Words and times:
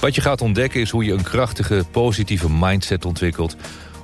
Wat 0.00 0.14
je 0.14 0.20
gaat 0.20 0.40
ontdekken 0.40 0.80
is 0.80 0.90
hoe 0.90 1.04
je 1.04 1.12
een 1.12 1.22
krachtige, 1.22 1.84
positieve 1.90 2.50
mindset 2.50 3.04
ontwikkelt. 3.04 3.56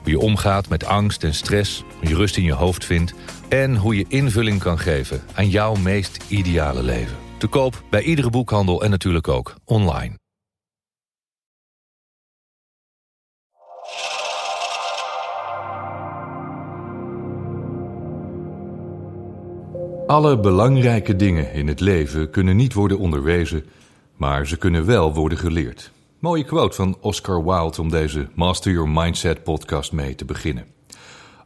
Hoe 0.02 0.10
je 0.10 0.18
omgaat 0.18 0.68
met 0.68 0.84
angst 0.84 1.24
en 1.24 1.34
stress, 1.34 1.84
hoe 1.98 2.08
je 2.08 2.14
rust 2.14 2.36
in 2.36 2.44
je 2.44 2.52
hoofd 2.52 2.84
vindt... 2.84 3.14
en 3.48 3.76
hoe 3.76 3.96
je 3.96 4.04
invulling 4.08 4.60
kan 4.60 4.78
geven 4.78 5.22
aan 5.34 5.48
jouw 5.48 5.74
meest 5.74 6.24
ideale 6.28 6.82
leven. 6.82 7.16
Te 7.38 7.46
koop 7.46 7.82
bij 7.90 8.02
iedere 8.02 8.30
boekhandel 8.30 8.82
en 8.82 8.90
natuurlijk 8.90 9.28
ook 9.28 9.54
online. 9.64 10.14
Alle 20.06 20.40
belangrijke 20.40 21.16
dingen 21.16 21.52
in 21.52 21.68
het 21.68 21.80
leven 21.80 22.30
kunnen 22.30 22.56
niet 22.56 22.72
worden 22.72 22.98
onderwezen, 22.98 23.64
maar 24.16 24.46
ze 24.46 24.56
kunnen 24.56 24.86
wel 24.86 25.14
worden 25.14 25.38
geleerd. 25.38 25.90
Mooie 26.18 26.44
quote 26.44 26.76
van 26.76 26.96
Oscar 27.00 27.44
Wilde 27.44 27.80
om 27.80 27.90
deze 27.90 28.28
Master 28.34 28.72
Your 28.72 28.88
Mindset 28.88 29.42
podcast 29.42 29.92
mee 29.92 30.14
te 30.14 30.24
beginnen. 30.24 30.66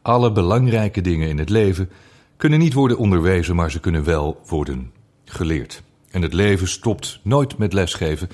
Alle 0.01 0.31
belangrijke 0.31 1.01
dingen 1.01 1.29
in 1.29 1.37
het 1.37 1.49
leven 1.49 1.89
kunnen 2.37 2.59
niet 2.59 2.73
worden 2.73 2.97
onderwezen, 2.97 3.55
maar 3.55 3.71
ze 3.71 3.79
kunnen 3.79 4.03
wel 4.03 4.41
worden 4.47 4.91
geleerd. 5.25 5.81
En 6.11 6.21
het 6.21 6.33
leven 6.33 6.67
stopt 6.67 7.19
nooit 7.23 7.57
met 7.57 7.73
lesgeven. 7.73 8.29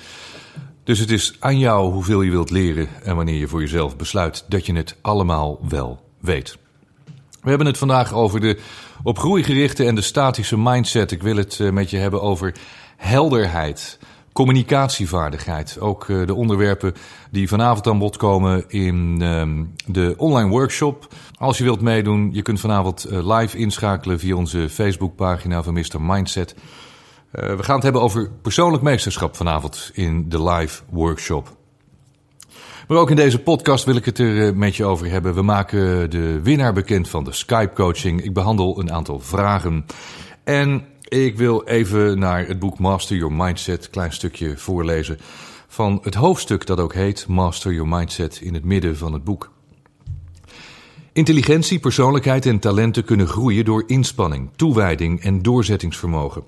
Dus 0.84 0.98
het 0.98 1.10
is 1.10 1.36
aan 1.38 1.58
jou 1.58 1.92
hoeveel 1.92 2.22
je 2.22 2.30
wilt 2.30 2.50
leren 2.50 2.88
en 3.02 3.16
wanneer 3.16 3.38
je 3.38 3.48
voor 3.48 3.60
jezelf 3.60 3.96
besluit 3.96 4.44
dat 4.48 4.66
je 4.66 4.74
het 4.74 4.96
allemaal 5.00 5.58
wel 5.68 6.00
weet. 6.20 6.58
We 7.42 7.48
hebben 7.48 7.66
het 7.66 7.78
vandaag 7.78 8.14
over 8.14 8.40
de 8.40 8.58
op 9.02 9.18
groei 9.18 9.42
gerichte 9.42 9.84
en 9.84 9.94
de 9.94 10.00
statische 10.00 10.58
mindset. 10.58 11.10
Ik 11.10 11.22
wil 11.22 11.36
het 11.36 11.60
eh, 11.60 11.70
met 11.70 11.90
je 11.90 11.96
hebben 11.96 12.22
over 12.22 12.54
helderheid, 12.96 13.98
communicatievaardigheid. 14.38 15.80
Ook 15.80 16.08
eh, 16.08 16.26
de 16.26 16.34
onderwerpen 16.34 16.94
die 17.30 17.48
vanavond 17.48 17.86
aan 17.86 17.98
bod 17.98 18.16
komen 18.16 18.64
in 18.68 19.18
ehm, 19.20 19.64
de 19.86 20.14
online 20.16 20.50
workshop. 20.50 21.06
Als 21.38 21.58
je 21.58 21.64
wilt 21.64 21.80
meedoen, 21.80 22.30
je 22.32 22.42
kunt 22.42 22.60
vanavond 22.60 23.04
eh, 23.04 23.38
live 23.38 23.58
inschakelen 23.58 24.18
via 24.18 24.36
onze 24.36 24.68
Facebookpagina 24.68 25.62
van 25.62 25.74
Mr. 25.74 26.00
Mindset. 26.00 26.54
we 27.30 27.62
gaan 27.62 27.74
het 27.74 27.82
hebben 27.82 28.02
over 28.02 28.30
persoonlijk 28.42 28.82
meesterschap 28.82 29.36
vanavond 29.36 29.90
in 29.94 30.28
de 30.28 30.42
live 30.42 30.82
workshop. 30.90 31.56
Maar 32.88 32.98
ook 32.98 33.10
in 33.10 33.16
deze 33.16 33.38
podcast 33.38 33.84
wil 33.84 33.96
ik 33.96 34.04
het 34.04 34.18
er 34.18 34.46
eh, 34.46 34.54
met 34.54 34.76
je 34.76 34.84
over 34.84 35.10
hebben. 35.10 35.34
We 35.34 35.42
maken 35.42 36.10
de 36.10 36.40
winnaar 36.42 36.72
bekend 36.72 37.08
van 37.08 37.24
de 37.24 37.32
Skype 37.32 37.72
coaching. 37.74 38.22
Ik 38.22 38.32
behandel 38.32 38.80
een 38.80 38.92
aantal 38.92 39.20
vragen. 39.20 39.86
En 40.44 40.84
ik 41.08 41.36
wil 41.36 41.64
even 41.64 42.18
naar 42.18 42.46
het 42.46 42.58
boek 42.58 42.78
Master 42.78 43.16
Your 43.16 43.34
Mindset, 43.34 43.90
klein 43.90 44.12
stukje 44.12 44.56
voorlezen. 44.56 45.18
Van 45.68 46.00
het 46.02 46.14
hoofdstuk 46.14 46.66
dat 46.66 46.80
ook 46.80 46.94
heet 46.94 47.26
Master 47.26 47.72
Your 47.72 47.88
Mindset 47.88 48.40
in 48.42 48.54
het 48.54 48.64
midden 48.64 48.96
van 48.96 49.12
het 49.12 49.24
boek. 49.24 49.52
Intelligentie, 51.12 51.78
persoonlijkheid 51.78 52.46
en 52.46 52.58
talenten 52.58 53.04
kunnen 53.04 53.26
groeien 53.26 53.64
door 53.64 53.84
inspanning, 53.86 54.50
toewijding 54.56 55.20
en 55.20 55.42
doorzettingsvermogen. 55.42 56.42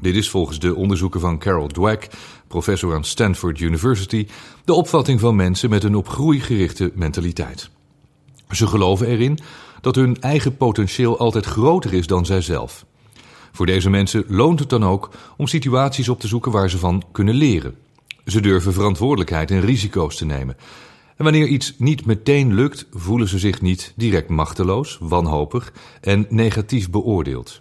Dit 0.00 0.14
is 0.14 0.30
volgens 0.30 0.58
de 0.58 0.74
onderzoeken 0.74 1.20
van 1.20 1.38
Carol 1.38 1.66
Dweck, 1.66 2.08
professor 2.48 2.94
aan 2.94 3.04
Stanford 3.04 3.60
University, 3.60 4.26
de 4.64 4.72
opvatting 4.72 5.20
van 5.20 5.36
mensen 5.36 5.70
met 5.70 5.84
een 5.84 5.96
op 5.96 6.08
groei 6.08 6.40
gerichte 6.40 6.92
mentaliteit. 6.94 7.70
Ze 8.50 8.66
geloven 8.66 9.06
erin 9.06 9.38
dat 9.80 9.94
hun 9.94 10.20
eigen 10.20 10.56
potentieel 10.56 11.18
altijd 11.18 11.44
groter 11.44 11.94
is 11.94 12.06
dan 12.06 12.26
zijzelf. 12.26 12.86
Voor 13.56 13.66
deze 13.66 13.90
mensen 13.90 14.24
loont 14.28 14.58
het 14.58 14.68
dan 14.68 14.84
ook 14.84 15.10
om 15.36 15.46
situaties 15.46 16.08
op 16.08 16.20
te 16.20 16.26
zoeken 16.26 16.52
waar 16.52 16.70
ze 16.70 16.78
van 16.78 17.02
kunnen 17.12 17.34
leren. 17.34 17.74
Ze 18.24 18.40
durven 18.40 18.72
verantwoordelijkheid 18.72 19.50
en 19.50 19.60
risico's 19.60 20.16
te 20.16 20.24
nemen. 20.24 20.56
En 21.16 21.24
wanneer 21.24 21.46
iets 21.46 21.74
niet 21.78 22.06
meteen 22.06 22.54
lukt, 22.54 22.86
voelen 22.90 23.28
ze 23.28 23.38
zich 23.38 23.60
niet 23.60 23.92
direct 23.96 24.28
machteloos, 24.28 24.98
wanhopig 25.00 25.72
en 26.00 26.26
negatief 26.28 26.90
beoordeeld. 26.90 27.60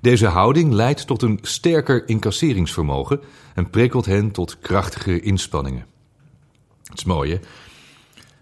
Deze 0.00 0.26
houding 0.26 0.72
leidt 0.72 1.06
tot 1.06 1.22
een 1.22 1.38
sterker 1.42 2.08
incasseringsvermogen 2.08 3.20
en 3.54 3.70
prikkelt 3.70 4.06
hen 4.06 4.30
tot 4.30 4.58
krachtige 4.58 5.20
inspanningen. 5.20 5.86
Het 6.82 6.98
is 6.98 7.04
mooi, 7.04 7.32
hè? 7.32 7.38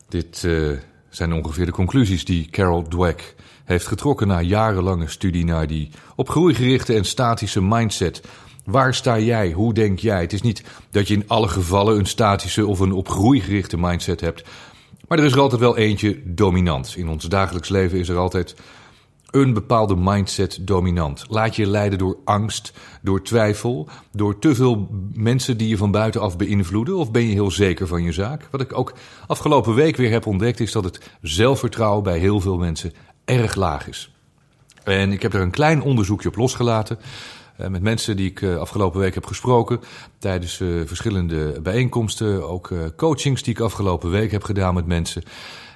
Dit 0.09 0.43
uh, 0.47 0.79
zijn 1.09 1.33
ongeveer 1.33 1.67
de 1.67 1.73
conclusies 1.73 2.25
die 2.25 2.49
Carol 2.50 2.83
Dweck 2.83 3.34
heeft 3.70 3.86
getrokken 3.86 4.26
na 4.26 4.41
jarenlange 4.41 5.08
studie 5.08 5.44
naar 5.44 5.66
die 5.66 5.91
op 6.16 6.28
gerichte 6.28 6.94
en 6.94 7.04
statische 7.04 7.62
mindset. 7.62 8.22
Waar 8.64 8.94
sta 8.94 9.19
jij? 9.19 9.53
Hoe 9.53 9.75
denk 9.75 9.98
jij? 9.98 10.20
Het 10.20 10.32
is 10.32 10.42
niet 10.42 10.62
dat 10.91 11.08
je 11.08 11.14
in 11.14 11.28
alle 11.28 11.48
gevallen 11.48 11.98
een 11.98 12.06
statische 12.06 12.66
of 12.66 12.81
een 12.81 12.92
op 12.92 13.08
gerichte 13.08 13.78
mindset 13.78 14.20
hebt. 14.20 14.44
Maar 15.08 15.19
er 15.19 15.25
is 15.25 15.32
er 15.32 15.41
altijd 15.41 15.60
wel 15.60 15.76
eentje 15.76 16.20
dominant. 16.25 16.94
In 16.97 17.08
ons 17.08 17.25
dagelijks 17.25 17.69
leven 17.69 17.98
is 17.98 18.08
er 18.08 18.16
altijd 18.16 18.54
een 19.31 19.53
bepaalde 19.53 19.97
mindset 19.97 20.58
dominant. 20.60 21.25
Laat 21.28 21.56
je 21.56 21.66
leiden 21.66 21.98
door 21.98 22.16
angst, 22.25 22.72
door 23.02 23.22
twijfel, 23.22 23.88
door 24.12 24.38
te 24.38 24.54
veel 24.54 24.88
mensen 25.14 25.56
die 25.56 25.69
je 25.69 25.76
van 25.76 25.91
buitenaf 25.91 26.37
beïnvloeden? 26.37 26.97
Of 26.97 27.10
ben 27.10 27.26
je 27.26 27.32
heel 27.32 27.50
zeker 27.50 27.87
van 27.87 28.02
je 28.02 28.12
zaak? 28.12 28.48
Wat 28.50 28.60
ik 28.60 28.78
ook 28.78 28.92
afgelopen 29.26 29.75
week 29.75 29.97
weer 29.97 30.10
heb 30.10 30.26
ontdekt, 30.26 30.60
is 30.60 30.72
dat 30.72 30.84
het 30.84 31.10
zelfvertrouwen 31.22 32.02
bij 32.02 32.19
heel 32.19 32.41
veel 32.41 32.56
mensen 32.56 32.92
erg 33.39 33.55
laag 33.55 33.89
is. 33.89 34.11
En 34.85 35.13
ik 35.13 35.23
heb 35.23 35.35
er 35.35 35.41
een 35.41 35.51
klein 35.51 35.83
onderzoekje 35.83 36.29
op 36.29 36.37
losgelaten. 36.37 36.99
Eh, 37.57 37.69
met 37.69 37.83
mensen 37.83 38.17
die 38.17 38.31
ik 38.31 38.43
eh, 38.43 38.57
afgelopen 38.57 39.01
week 39.01 39.15
heb 39.15 39.27
gesproken. 39.27 39.81
Tijdens 40.19 40.61
eh, 40.61 40.69
verschillende 40.85 41.61
bijeenkomsten. 41.61 42.49
Ook 42.49 42.73
coachings 42.97 43.43
die 43.43 43.55
ik 43.55 43.61
afgelopen 43.61 44.11
week 44.11 44.31
heb 44.31 44.43
gedaan 44.43 44.75
met 44.75 44.87
mensen. 44.87 45.23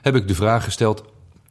Heb 0.03 0.17
ik 0.17 0.29
de 0.29 0.35
vraag 0.35 0.65
gesteld 0.65 1.05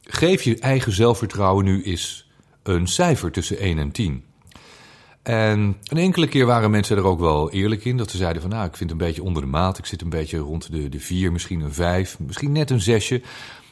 Geef 0.06 0.42
je 0.42 0.58
eigen 0.58 0.92
zelfvertrouwen 0.92 1.64
nu 1.64 1.82
eens 1.82 2.30
een 2.62 2.86
cijfer 2.86 3.30
tussen 3.30 3.58
1 3.58 3.78
en 3.78 3.90
10. 3.90 4.24
En 5.22 5.76
een 5.84 5.98
enkele 5.98 6.28
keer 6.28 6.46
waren 6.46 6.70
mensen 6.70 6.96
er 6.96 7.04
ook 7.04 7.20
wel 7.20 7.50
eerlijk 7.50 7.84
in. 7.84 7.96
Dat 7.96 8.10
ze 8.10 8.16
zeiden 8.16 8.42
van 8.42 8.50
nou, 8.50 8.66
ik 8.66 8.76
vind 8.76 8.90
het 8.90 9.00
een 9.00 9.06
beetje 9.06 9.22
onder 9.22 9.42
de 9.42 9.48
maat. 9.48 9.78
Ik 9.78 9.86
zit 9.86 10.02
een 10.02 10.08
beetje 10.08 10.38
rond 10.38 10.72
de, 10.72 10.88
de 10.88 11.00
4, 11.00 11.32
misschien 11.32 11.60
een 11.60 11.72
5, 11.72 12.18
misschien 12.18 12.52
net 12.52 12.70
een 12.70 12.80
6. 12.80 13.12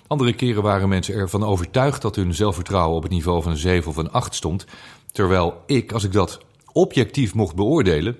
Andere 0.06 0.32
keren 0.32 0.62
waren 0.62 0.88
mensen 0.88 1.14
ervan 1.14 1.44
overtuigd 1.44 2.02
dat 2.02 2.16
hun 2.16 2.34
zelfvertrouwen 2.34 2.96
op 2.96 3.02
het 3.02 3.12
niveau 3.12 3.42
van 3.42 3.52
een 3.52 3.58
7 3.58 3.90
of 3.90 3.96
een 3.96 4.10
8 4.10 4.34
stond. 4.34 4.66
Terwijl 5.12 5.62
ik, 5.66 5.92
als 5.92 6.04
ik 6.04 6.12
dat 6.12 6.40
objectief 6.72 7.34
mocht 7.34 7.54
beoordelen, 7.54 8.16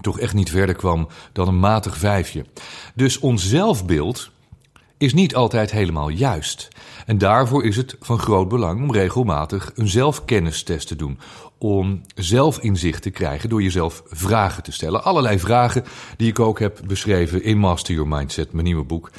toch 0.00 0.18
echt 0.18 0.34
niet 0.34 0.50
verder 0.50 0.74
kwam 0.74 1.08
dan 1.32 1.48
een 1.48 1.58
matig 1.58 1.96
vijfje. 1.96 2.44
Dus 2.94 3.18
ons 3.18 3.48
zelfbeeld 3.48 4.30
is 4.98 5.14
niet 5.14 5.34
altijd 5.34 5.70
helemaal 5.70 6.08
juist. 6.08 6.68
En 7.06 7.18
daarvoor 7.18 7.64
is 7.64 7.76
het 7.76 7.96
van 8.00 8.18
groot 8.18 8.48
belang 8.48 8.82
om 8.82 8.92
regelmatig 8.92 9.70
een 9.74 9.88
zelfkennistest 9.88 10.88
te 10.88 10.96
doen. 10.96 11.18
Om 11.58 12.02
zelfinzicht 12.14 13.02
te 13.02 13.10
krijgen 13.10 13.48
door 13.48 13.62
jezelf 13.62 14.02
vragen 14.06 14.62
te 14.62 14.72
stellen. 14.72 15.04
Allerlei 15.04 15.38
vragen 15.38 15.84
die 16.16 16.28
ik 16.28 16.38
ook 16.38 16.58
heb 16.58 16.80
beschreven 16.86 17.42
in 17.42 17.58
Master 17.58 17.94
Your 17.94 18.08
Mindset, 18.08 18.52
mijn 18.52 18.64
nieuwe 18.64 18.84
boek. 18.84 19.10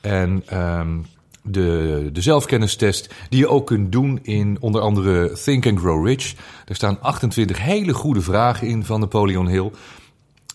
En 0.00 0.58
um, 0.58 1.06
de, 1.50 2.10
de 2.12 2.20
zelfkennistest 2.20 3.14
die 3.28 3.38
je 3.38 3.48
ook 3.48 3.66
kunt 3.66 3.92
doen 3.92 4.18
in 4.22 4.56
onder 4.60 4.80
andere 4.80 5.32
Think 5.44 5.66
and 5.66 5.78
Grow 5.78 6.06
Rich. 6.06 6.34
Er 6.66 6.74
staan 6.74 7.00
28 7.00 7.62
hele 7.62 7.92
goede 7.92 8.20
vragen 8.20 8.66
in 8.66 8.84
van 8.84 9.00
Napoleon 9.00 9.48
Hill. 9.48 9.70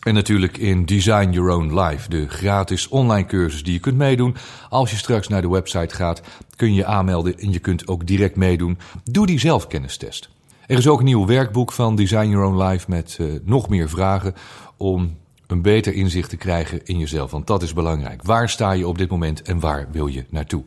En 0.03 0.13
natuurlijk 0.13 0.57
in 0.57 0.85
Design 0.85 1.29
Your 1.29 1.51
Own 1.51 1.79
Life, 1.79 2.09
de 2.09 2.29
gratis 2.29 2.87
online 2.87 3.25
cursus 3.25 3.63
die 3.63 3.73
je 3.73 3.79
kunt 3.79 3.97
meedoen. 3.97 4.35
Als 4.69 4.91
je 4.91 4.97
straks 4.97 5.27
naar 5.27 5.41
de 5.41 5.49
website 5.49 5.95
gaat, 5.95 6.21
kun 6.55 6.69
je 6.69 6.75
je 6.75 6.85
aanmelden 6.85 7.39
en 7.39 7.51
je 7.51 7.59
kunt 7.59 7.87
ook 7.87 8.07
direct 8.07 8.35
meedoen. 8.35 8.77
Doe 9.03 9.25
die 9.25 9.39
zelfkennistest. 9.39 10.29
Er 10.67 10.77
is 10.77 10.87
ook 10.87 10.99
een 10.99 11.05
nieuw 11.05 11.25
werkboek 11.25 11.71
van 11.71 11.95
Design 11.95 12.29
Your 12.29 12.45
Own 12.45 12.63
Life 12.63 12.85
met 12.89 13.17
uh, 13.21 13.33
nog 13.43 13.69
meer 13.69 13.89
vragen 13.89 14.33
om 14.77 15.17
een 15.47 15.61
beter 15.61 15.93
inzicht 15.93 16.29
te 16.29 16.37
krijgen 16.37 16.85
in 16.85 16.99
jezelf. 16.99 17.31
Want 17.31 17.47
dat 17.47 17.63
is 17.63 17.73
belangrijk. 17.73 18.23
Waar 18.23 18.49
sta 18.49 18.71
je 18.71 18.87
op 18.87 18.97
dit 18.97 19.09
moment 19.09 19.41
en 19.41 19.59
waar 19.59 19.87
wil 19.91 20.07
je 20.07 20.25
naartoe? 20.29 20.63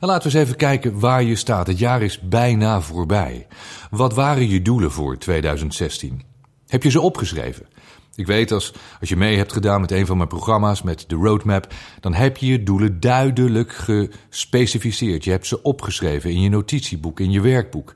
En 0.00 0.08
laten 0.08 0.30
we 0.30 0.36
eens 0.36 0.46
even 0.46 0.58
kijken 0.58 0.98
waar 0.98 1.22
je 1.22 1.36
staat. 1.36 1.66
Het 1.66 1.78
jaar 1.78 2.02
is 2.02 2.20
bijna 2.20 2.80
voorbij. 2.80 3.46
Wat 3.90 4.14
waren 4.14 4.48
je 4.48 4.62
doelen 4.62 4.90
voor 4.90 5.18
2016? 5.18 6.22
Heb 6.66 6.82
je 6.82 6.90
ze 6.90 7.00
opgeschreven? 7.00 7.66
Ik 8.14 8.26
weet 8.26 8.52
als, 8.52 8.72
als 9.00 9.08
je 9.08 9.16
mee 9.16 9.36
hebt 9.36 9.52
gedaan 9.52 9.80
met 9.80 9.90
een 9.90 10.06
van 10.06 10.16
mijn 10.16 10.28
programma's, 10.28 10.82
met 10.82 11.04
de 11.08 11.14
roadmap, 11.14 11.74
dan 12.00 12.14
heb 12.14 12.36
je 12.36 12.46
je 12.46 12.62
doelen 12.62 13.00
duidelijk 13.00 13.72
gespecificeerd. 13.72 15.24
Je 15.24 15.30
hebt 15.30 15.46
ze 15.46 15.62
opgeschreven 15.62 16.30
in 16.30 16.40
je 16.40 16.48
notitieboek, 16.48 17.20
in 17.20 17.30
je 17.30 17.40
werkboek. 17.40 17.94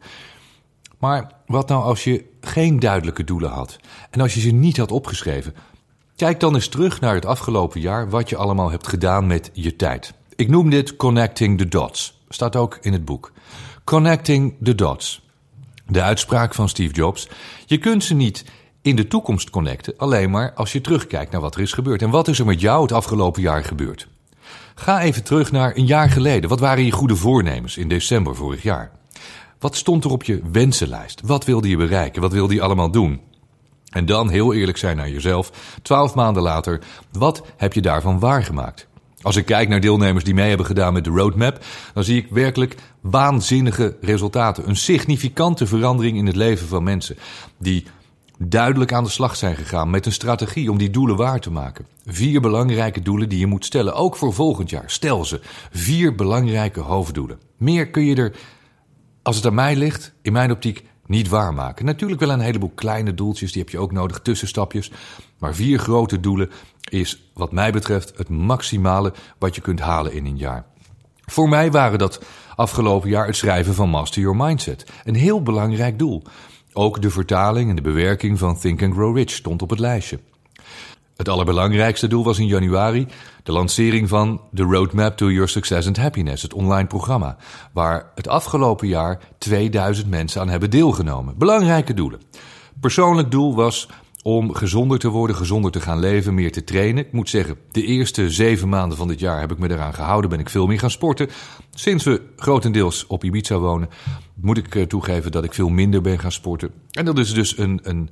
Maar 0.99 1.32
wat 1.47 1.69
nou 1.69 1.82
als 1.82 2.05
je 2.05 2.25
geen 2.41 2.79
duidelijke 2.79 3.25
doelen 3.25 3.50
had 3.50 3.79
en 4.11 4.20
als 4.20 4.35
je 4.35 4.41
ze 4.41 4.50
niet 4.50 4.76
had 4.76 4.93
opgeschreven? 4.93 5.55
Kijk 6.21 6.41
dan 6.41 6.55
eens 6.55 6.69
terug 6.69 7.01
naar 7.01 7.15
het 7.15 7.27
afgelopen 7.27 7.81
jaar 7.81 8.11
wat 8.11 8.29
je 8.29 8.37
allemaal 8.37 8.71
hebt 8.71 8.89
gedaan 8.89 9.27
met 9.27 9.51
je 9.53 9.77
tijd. 9.77 10.15
Ik 10.37 10.49
noem 10.49 10.71
dit 10.71 10.97
Connecting 10.97 11.59
the 11.59 11.69
Dots. 11.69 12.21
Staat 12.29 12.57
ook 12.57 12.79
in 12.81 12.93
het 12.93 13.05
boek. 13.05 13.33
Connecting 13.85 14.55
the 14.63 14.75
Dots. 14.75 15.29
De 15.87 16.03
uitspraak 16.03 16.55
van 16.55 16.69
Steve 16.69 16.95
Jobs. 16.95 17.29
Je 17.67 17.79
kunt 17.79 18.05
ze 18.05 18.15
niet 18.15 18.45
in 18.83 18.97
de 18.97 19.07
toekomst 19.07 19.51
connecten, 19.51 19.95
alleen 19.97 20.31
maar 20.31 20.53
als 20.55 20.73
je 20.73 20.81
terugkijkt 20.81 21.33
naar 21.33 21.41
wat 21.41 21.55
er 21.55 21.61
is 21.61 21.73
gebeurd. 21.73 22.03
En 22.03 22.11
wat 22.11 22.29
is 22.29 22.39
er 22.39 22.47
met 22.47 22.61
jou 22.61 22.83
het 22.83 22.93
afgelopen 22.93 23.43
jaar 23.43 23.65
gebeurd? 23.65 24.09
Ga 24.75 25.01
even 25.01 25.25
terug 25.25 25.53
naar 25.53 25.77
een 25.77 25.87
jaar 25.87 26.11
geleden. 26.11 26.51
Wat 26.51 26.61
waren 26.61 26.85
je 26.85 26.93
goede 26.93 27.17
voornemens 27.17 27.77
in 27.77 27.89
december 27.89 28.37
vorig 28.37 28.63
jaar? 28.63 28.91
Wat 29.59 29.77
stond 29.77 30.05
er 30.05 30.11
op 30.11 30.23
je 30.23 30.41
wensenlijst? 30.53 31.21
Wat 31.25 31.45
wilde 31.45 31.69
je 31.69 31.77
bereiken? 31.77 32.23
Wat 32.23 32.33
wilde 32.33 32.55
je 32.55 32.63
allemaal 32.63 32.91
doen? 32.91 33.21
En 33.91 34.07
dan 34.07 34.31
heel 34.31 34.55
eerlijk 34.55 34.79
zijn 34.79 34.97
naar 34.97 35.11
jezelf. 35.11 35.77
Twaalf 35.83 36.15
maanden 36.15 36.43
later, 36.43 36.81
wat 37.13 37.43
heb 37.57 37.73
je 37.73 37.81
daarvan 37.81 38.19
waargemaakt? 38.19 38.89
Als 39.23 39.37
ik 39.37 39.45
kijk 39.45 39.69
naar 39.69 39.81
deelnemers 39.81 40.25
die 40.25 40.35
mee 40.35 40.49
hebben 40.49 40.67
gedaan 40.67 40.93
met 40.93 41.05
de 41.05 41.11
roadmap, 41.11 41.65
dan 41.95 42.05
zie 42.05 42.17
ik 42.17 42.27
werkelijk 42.31 42.75
waanzinnige 43.01 43.97
resultaten. 44.01 44.69
Een 44.69 44.77
significante 44.77 45.67
verandering 45.67 46.17
in 46.17 46.27
het 46.27 46.37
leven 46.37 46.69
van 46.69 46.83
mensen 46.83 47.17
die 47.59 47.85
duidelijk 48.39 48.93
aan 48.93 49.05
de 49.05 49.11
slag 49.11 49.37
zijn 49.37 49.57
gegaan 49.57 49.91
met 49.91 50.07
een 50.07 50.13
strategie 50.13 50.71
om 50.71 50.79
die 50.79 50.91
doelen 50.91 51.17
waar 51.17 51.41
te 51.41 51.51
maken. 51.51 51.87
Vier 52.07 52.41
belangrijke 52.41 53.03
doelen 53.03 53.29
die 53.29 53.39
je 53.39 53.47
moet 53.47 53.65
stellen, 53.65 53.95
ook 53.95 54.17
voor 54.17 54.33
volgend 54.33 54.71
jaar. 54.71 54.91
Stel 54.91 55.25
ze. 55.25 55.41
Vier 55.71 56.15
belangrijke 56.15 56.81
hoofddoelen. 56.81 57.39
Meer 57.57 57.91
kun 57.91 58.05
je 58.05 58.15
er, 58.15 58.37
als 59.23 59.37
het 59.37 59.47
aan 59.47 59.55
mij 59.55 59.77
ligt, 59.77 60.13
in 60.23 60.33
mijn 60.33 60.51
optiek 60.51 60.85
niet 61.11 61.29
waarmaken. 61.29 61.85
Natuurlijk 61.85 62.21
wel 62.21 62.31
een 62.31 62.41
heleboel 62.41 62.73
kleine 62.75 63.15
doeltjes, 63.15 63.53
die 63.53 63.62
heb 63.62 63.71
je 63.71 63.79
ook 63.79 63.93
nodig, 63.93 64.21
tussenstapjes. 64.21 64.93
Maar 65.39 65.55
vier 65.55 65.79
grote 65.79 66.21
doelen 66.21 66.51
is, 66.91 67.31
wat 67.35 67.53
mij 67.53 67.73
betreft, 67.73 68.12
het 68.17 68.29
maximale 68.29 69.12
wat 69.39 69.55
je 69.55 69.61
kunt 69.61 69.81
halen 69.81 70.12
in 70.12 70.27
een 70.27 70.37
jaar. 70.37 70.65
Voor 71.21 71.49
mij 71.49 71.71
waren 71.71 71.99
dat 71.99 72.25
afgelopen 72.57 73.09
jaar 73.09 73.27
het 73.27 73.37
schrijven 73.37 73.75
van 73.75 73.89
Master 73.89 74.23
Your 74.23 74.37
Mindset. 74.37 74.91
Een 75.05 75.15
heel 75.15 75.43
belangrijk 75.43 75.99
doel. 75.99 76.23
Ook 76.73 77.03
de 77.03 77.11
vertaling 77.11 77.71
en 77.71 77.77
de 77.77 77.83
bewerking 77.83 78.39
van 78.39 78.59
Think 78.59 78.83
and 78.83 78.95
Grow 78.95 79.17
Rich 79.17 79.31
stond 79.31 79.62
op 79.62 79.71
het 79.71 79.79
lijstje. 79.79 80.19
Het 81.21 81.29
allerbelangrijkste 81.29 82.07
doel 82.07 82.25
was 82.25 82.39
in 82.39 82.47
januari 82.47 83.07
de 83.43 83.53
lancering 83.53 84.09
van 84.09 84.41
The 84.55 84.63
Roadmap 84.63 85.17
to 85.17 85.31
Your 85.31 85.49
Success 85.49 85.87
and 85.87 85.97
Happiness, 85.97 86.43
het 86.43 86.55
online 86.55 86.87
programma, 86.87 87.37
waar 87.73 88.11
het 88.15 88.29
afgelopen 88.29 88.89
jaar 88.89 89.19
2000 89.39 90.11
mensen 90.11 90.41
aan 90.41 90.49
hebben 90.49 90.71
deelgenomen. 90.71 91.39
Belangrijke 91.39 91.95
doelen. 91.95 92.21
Persoonlijk 92.81 93.31
doel 93.31 93.55
was 93.55 93.89
om 94.23 94.55
gezonder 94.55 94.99
te 94.99 95.09
worden, 95.09 95.37
gezonder 95.37 95.71
te 95.71 95.81
gaan 95.81 95.99
leven, 95.99 96.35
meer 96.35 96.53
te 96.53 96.65
trainen. 96.65 97.07
Ik 97.07 97.13
moet 97.13 97.29
zeggen, 97.29 97.57
de 97.71 97.85
eerste 97.85 98.31
zeven 98.31 98.69
maanden 98.69 98.99
van 98.99 99.09
dit 99.09 99.21
jaar 99.21 99.41
heb 99.41 99.53
ik 99.53 99.59
me 99.59 99.71
eraan 99.71 99.95
gehouden, 99.95 100.31
ben 100.31 100.41
ik 100.41 100.49
veel 100.49 100.67
meer 100.67 100.79
gaan 100.79 100.91
sporten. 100.91 101.29
Sinds 101.71 102.05
we 102.05 102.23
grotendeels 102.37 103.07
op 103.07 103.25
Ibiza 103.25 103.59
wonen, 103.59 103.89
moet 104.43 104.59
ik 104.59 104.75
eh, 104.75 104.83
toegeven 104.83 105.33
dat 105.33 105.45
ik 105.45 105.55
veel 105.55 105.69
minder 105.69 106.01
ben 106.01 106.19
gaan 106.19 106.33
sporten. 106.33 106.71
En 106.91 107.05
dat 107.05 107.19
is 107.19 107.33
dus 107.35 107.59
een, 107.59 107.81
een, 107.83 108.11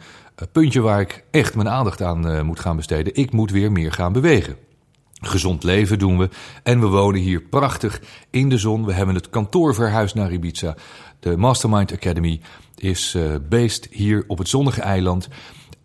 puntje 0.53 0.81
waar 0.81 1.01
ik 1.01 1.25
echt 1.31 1.55
mijn 1.55 1.69
aandacht 1.69 2.03
aan 2.03 2.31
uh, 2.31 2.43
moet 2.43 2.61
gaan 2.61 2.77
besteden. 2.77 3.15
Ik 3.15 3.33
moet 3.33 3.51
weer 3.51 3.73
meer 3.73 3.93
gaan 3.93 4.13
bewegen. 4.13 4.57
Gezond 5.21 5.63
leven 5.63 5.99
doen 5.99 6.19
we. 6.19 6.29
En 6.63 6.81
we 6.81 6.87
wonen 6.87 7.21
hier 7.21 7.43
prachtig 7.43 8.01
in 8.31 8.49
de 8.49 8.59
zon. 8.59 8.85
We 8.85 8.93
hebben 8.93 9.15
het 9.15 9.31
kantoor 9.31 9.75
verhuisd 9.75 10.15
naar 10.15 10.33
Ibiza. 10.33 10.77
De 11.21 11.37
Mastermind 11.37 11.93
Academy 11.93 12.41
is 12.75 13.15
uh, 13.15 13.35
based 13.49 13.89
hier 13.91 14.25
op 14.27 14.39
het 14.39 14.49
zonnige 14.49 14.81
eiland. 14.81 15.29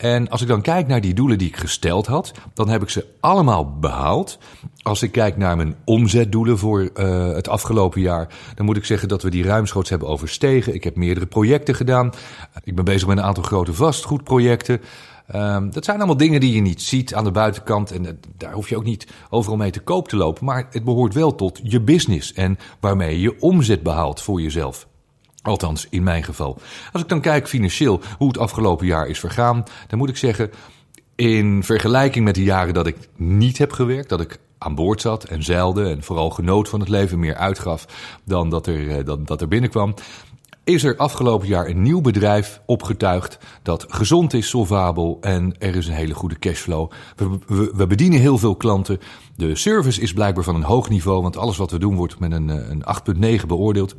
En 0.03 0.29
als 0.29 0.41
ik 0.41 0.47
dan 0.47 0.61
kijk 0.61 0.87
naar 0.87 1.01
die 1.01 1.13
doelen 1.13 1.37
die 1.37 1.47
ik 1.47 1.57
gesteld 1.57 2.07
had, 2.07 2.31
dan 2.53 2.69
heb 2.69 2.81
ik 2.81 2.89
ze 2.89 3.05
allemaal 3.19 3.77
behaald. 3.79 4.37
Als 4.81 5.01
ik 5.01 5.11
kijk 5.11 5.37
naar 5.37 5.55
mijn 5.55 5.75
omzetdoelen 5.85 6.57
voor 6.57 6.89
uh, 6.93 7.33
het 7.33 7.47
afgelopen 7.47 8.01
jaar, 8.01 8.27
dan 8.55 8.65
moet 8.65 8.77
ik 8.77 8.85
zeggen 8.85 9.07
dat 9.07 9.23
we 9.23 9.29
die 9.29 9.43
ruimschoots 9.43 9.89
hebben 9.89 10.07
overstegen. 10.07 10.73
Ik 10.73 10.83
heb 10.83 10.95
meerdere 10.95 11.25
projecten 11.25 11.75
gedaan. 11.75 12.11
Ik 12.63 12.75
ben 12.75 12.85
bezig 12.85 13.07
met 13.07 13.17
een 13.17 13.23
aantal 13.23 13.43
grote 13.43 13.73
vastgoedprojecten. 13.73 14.81
Um, 15.35 15.71
dat 15.71 15.85
zijn 15.85 15.97
allemaal 15.97 16.17
dingen 16.17 16.39
die 16.39 16.53
je 16.55 16.61
niet 16.61 16.81
ziet 16.81 17.15
aan 17.15 17.23
de 17.23 17.31
buitenkant. 17.31 17.91
En 17.91 18.19
daar 18.37 18.53
hoef 18.53 18.69
je 18.69 18.77
ook 18.77 18.83
niet 18.83 19.07
overal 19.29 19.57
mee 19.57 19.71
te 19.71 19.79
koop 19.79 20.07
te 20.07 20.15
lopen. 20.15 20.45
Maar 20.45 20.67
het 20.71 20.83
behoort 20.83 21.13
wel 21.13 21.35
tot 21.35 21.59
je 21.63 21.81
business 21.81 22.33
en 22.33 22.57
waarmee 22.79 23.19
je 23.19 23.39
omzet 23.39 23.83
behaalt 23.83 24.21
voor 24.21 24.41
jezelf. 24.41 24.87
Althans, 25.43 25.87
in 25.89 26.03
mijn 26.03 26.23
geval. 26.23 26.57
Als 26.91 27.01
ik 27.01 27.09
dan 27.09 27.21
kijk 27.21 27.47
financieel 27.47 28.01
hoe 28.17 28.27
het 28.27 28.37
afgelopen 28.37 28.85
jaar 28.85 29.07
is 29.07 29.19
vergaan, 29.19 29.63
dan 29.87 29.97
moet 29.97 30.09
ik 30.09 30.17
zeggen, 30.17 30.51
in 31.15 31.63
vergelijking 31.63 32.25
met 32.25 32.35
de 32.35 32.43
jaren 32.43 32.73
dat 32.73 32.87
ik 32.87 32.97
niet 33.15 33.57
heb 33.57 33.71
gewerkt, 33.71 34.09
dat 34.09 34.21
ik 34.21 34.39
aan 34.57 34.75
boord 34.75 35.01
zat 35.01 35.23
en 35.23 35.43
zeilde 35.43 35.89
en 35.89 36.03
vooral 36.03 36.29
genoot 36.29 36.69
van 36.69 36.79
het 36.79 36.89
leven, 36.89 37.19
meer 37.19 37.35
uitgaf 37.35 37.85
dan 38.25 38.49
dat 38.49 38.67
er, 38.67 38.89
eh, 38.89 39.05
dan, 39.05 39.23
dat 39.25 39.41
er 39.41 39.47
binnenkwam, 39.47 39.93
is 40.63 40.83
er 40.83 40.97
afgelopen 40.97 41.47
jaar 41.47 41.67
een 41.67 41.81
nieuw 41.81 42.01
bedrijf 42.01 42.61
opgetuigd 42.65 43.37
dat 43.61 43.85
gezond 43.87 44.33
is, 44.33 44.49
solvabel 44.49 45.17
en 45.21 45.55
er 45.59 45.75
is 45.75 45.87
een 45.87 45.93
hele 45.93 46.13
goede 46.13 46.39
cashflow. 46.39 46.91
We, 47.15 47.37
we, 47.47 47.71
we, 47.75 47.87
bedienen 47.87 48.19
heel 48.19 48.37
veel 48.37 48.55
klanten. 48.55 48.99
De 49.35 49.55
service 49.55 50.01
is 50.01 50.13
blijkbaar 50.13 50.43
van 50.43 50.55
een 50.55 50.63
hoog 50.63 50.89
niveau, 50.89 51.21
want 51.21 51.37
alles 51.37 51.57
wat 51.57 51.71
we 51.71 51.79
doen 51.79 51.95
wordt 51.95 52.19
met 52.19 52.31
een, 52.31 52.49
eh, 52.49 52.69
een 52.69 52.83
8,9 52.83 53.47
beoordeeld. 53.47 53.95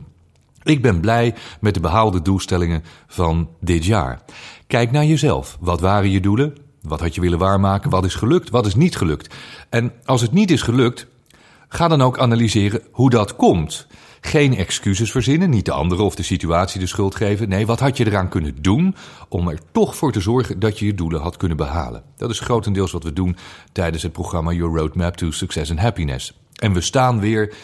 Ik 0.64 0.82
ben 0.82 1.00
blij 1.00 1.34
met 1.60 1.74
de 1.74 1.80
behaalde 1.80 2.22
doelstellingen 2.22 2.84
van 3.06 3.48
dit 3.60 3.84
jaar. 3.84 4.20
Kijk 4.66 4.90
naar 4.90 5.04
jezelf. 5.04 5.56
Wat 5.60 5.80
waren 5.80 6.10
je 6.10 6.20
doelen? 6.20 6.56
Wat 6.82 7.00
had 7.00 7.14
je 7.14 7.20
willen 7.20 7.38
waarmaken? 7.38 7.90
Wat 7.90 8.04
is 8.04 8.14
gelukt? 8.14 8.50
Wat 8.50 8.66
is 8.66 8.74
niet 8.74 8.96
gelukt? 8.96 9.34
En 9.68 9.92
als 10.04 10.20
het 10.20 10.32
niet 10.32 10.50
is 10.50 10.62
gelukt, 10.62 11.06
ga 11.68 11.88
dan 11.88 12.02
ook 12.02 12.18
analyseren 12.18 12.82
hoe 12.90 13.10
dat 13.10 13.36
komt. 13.36 13.86
Geen 14.20 14.56
excuses 14.56 15.10
verzinnen, 15.10 15.50
niet 15.50 15.64
de 15.64 15.72
andere 15.72 16.02
of 16.02 16.14
de 16.14 16.22
situatie 16.22 16.80
de 16.80 16.86
schuld 16.86 17.14
geven. 17.14 17.48
Nee, 17.48 17.66
wat 17.66 17.80
had 17.80 17.96
je 17.96 18.06
eraan 18.06 18.28
kunnen 18.28 18.62
doen 18.62 18.96
om 19.28 19.48
er 19.48 19.58
toch 19.72 19.96
voor 19.96 20.12
te 20.12 20.20
zorgen 20.20 20.58
dat 20.58 20.78
je 20.78 20.86
je 20.86 20.94
doelen 20.94 21.20
had 21.20 21.36
kunnen 21.36 21.56
behalen? 21.56 22.02
Dat 22.16 22.30
is 22.30 22.40
grotendeels 22.40 22.92
wat 22.92 23.04
we 23.04 23.12
doen 23.12 23.36
tijdens 23.72 24.02
het 24.02 24.12
programma 24.12 24.52
Your 24.52 24.78
Roadmap 24.78 25.16
to 25.16 25.30
Success 25.30 25.70
and 25.70 25.80
Happiness. 25.80 26.38
En 26.54 26.72
we 26.72 26.80
staan 26.80 27.20
weer 27.20 27.54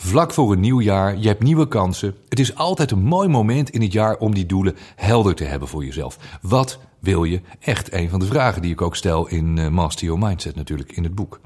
vlak 0.00 0.32
voor 0.32 0.52
een 0.52 0.60
nieuw 0.60 0.80
jaar. 0.80 1.16
Je 1.16 1.28
hebt 1.28 1.42
nieuwe 1.42 1.68
kansen. 1.68 2.14
Het 2.28 2.38
is 2.38 2.54
altijd 2.54 2.90
een 2.90 3.02
mooi 3.02 3.28
moment 3.28 3.70
in 3.70 3.82
het 3.82 3.92
jaar 3.92 4.16
om 4.16 4.34
die 4.34 4.46
doelen 4.46 4.76
helder 4.96 5.34
te 5.34 5.44
hebben 5.44 5.68
voor 5.68 5.84
jezelf. 5.84 6.18
Wat 6.40 6.78
wil 6.98 7.24
je 7.24 7.40
echt? 7.60 7.92
Een 7.92 8.10
van 8.10 8.20
de 8.20 8.26
vragen 8.26 8.62
die 8.62 8.72
ik 8.72 8.82
ook 8.82 8.96
stel 8.96 9.28
in 9.28 9.58
eh, 9.58 9.68
Master 9.68 10.06
Your 10.06 10.26
Mindset 10.26 10.54
natuurlijk 10.54 10.92
in 10.92 11.02
het 11.02 11.14
boek. 11.14 11.40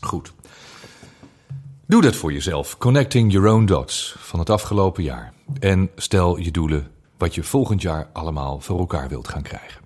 Goed. 0.00 0.32
Doe 1.86 2.02
dat 2.02 2.16
voor 2.16 2.32
jezelf. 2.32 2.78
Connecting 2.78 3.32
your 3.32 3.48
own 3.48 3.64
dots 3.64 4.14
van 4.18 4.38
het 4.38 4.50
afgelopen 4.50 5.02
jaar. 5.02 5.32
En 5.60 5.90
stel 5.96 6.38
je 6.38 6.50
doelen 6.50 6.90
wat 7.18 7.34
je 7.34 7.42
volgend 7.42 7.82
jaar 7.82 8.08
allemaal 8.12 8.60
voor 8.60 8.78
elkaar 8.78 9.08
wilt 9.08 9.28
gaan 9.28 9.42
krijgen. 9.42 9.80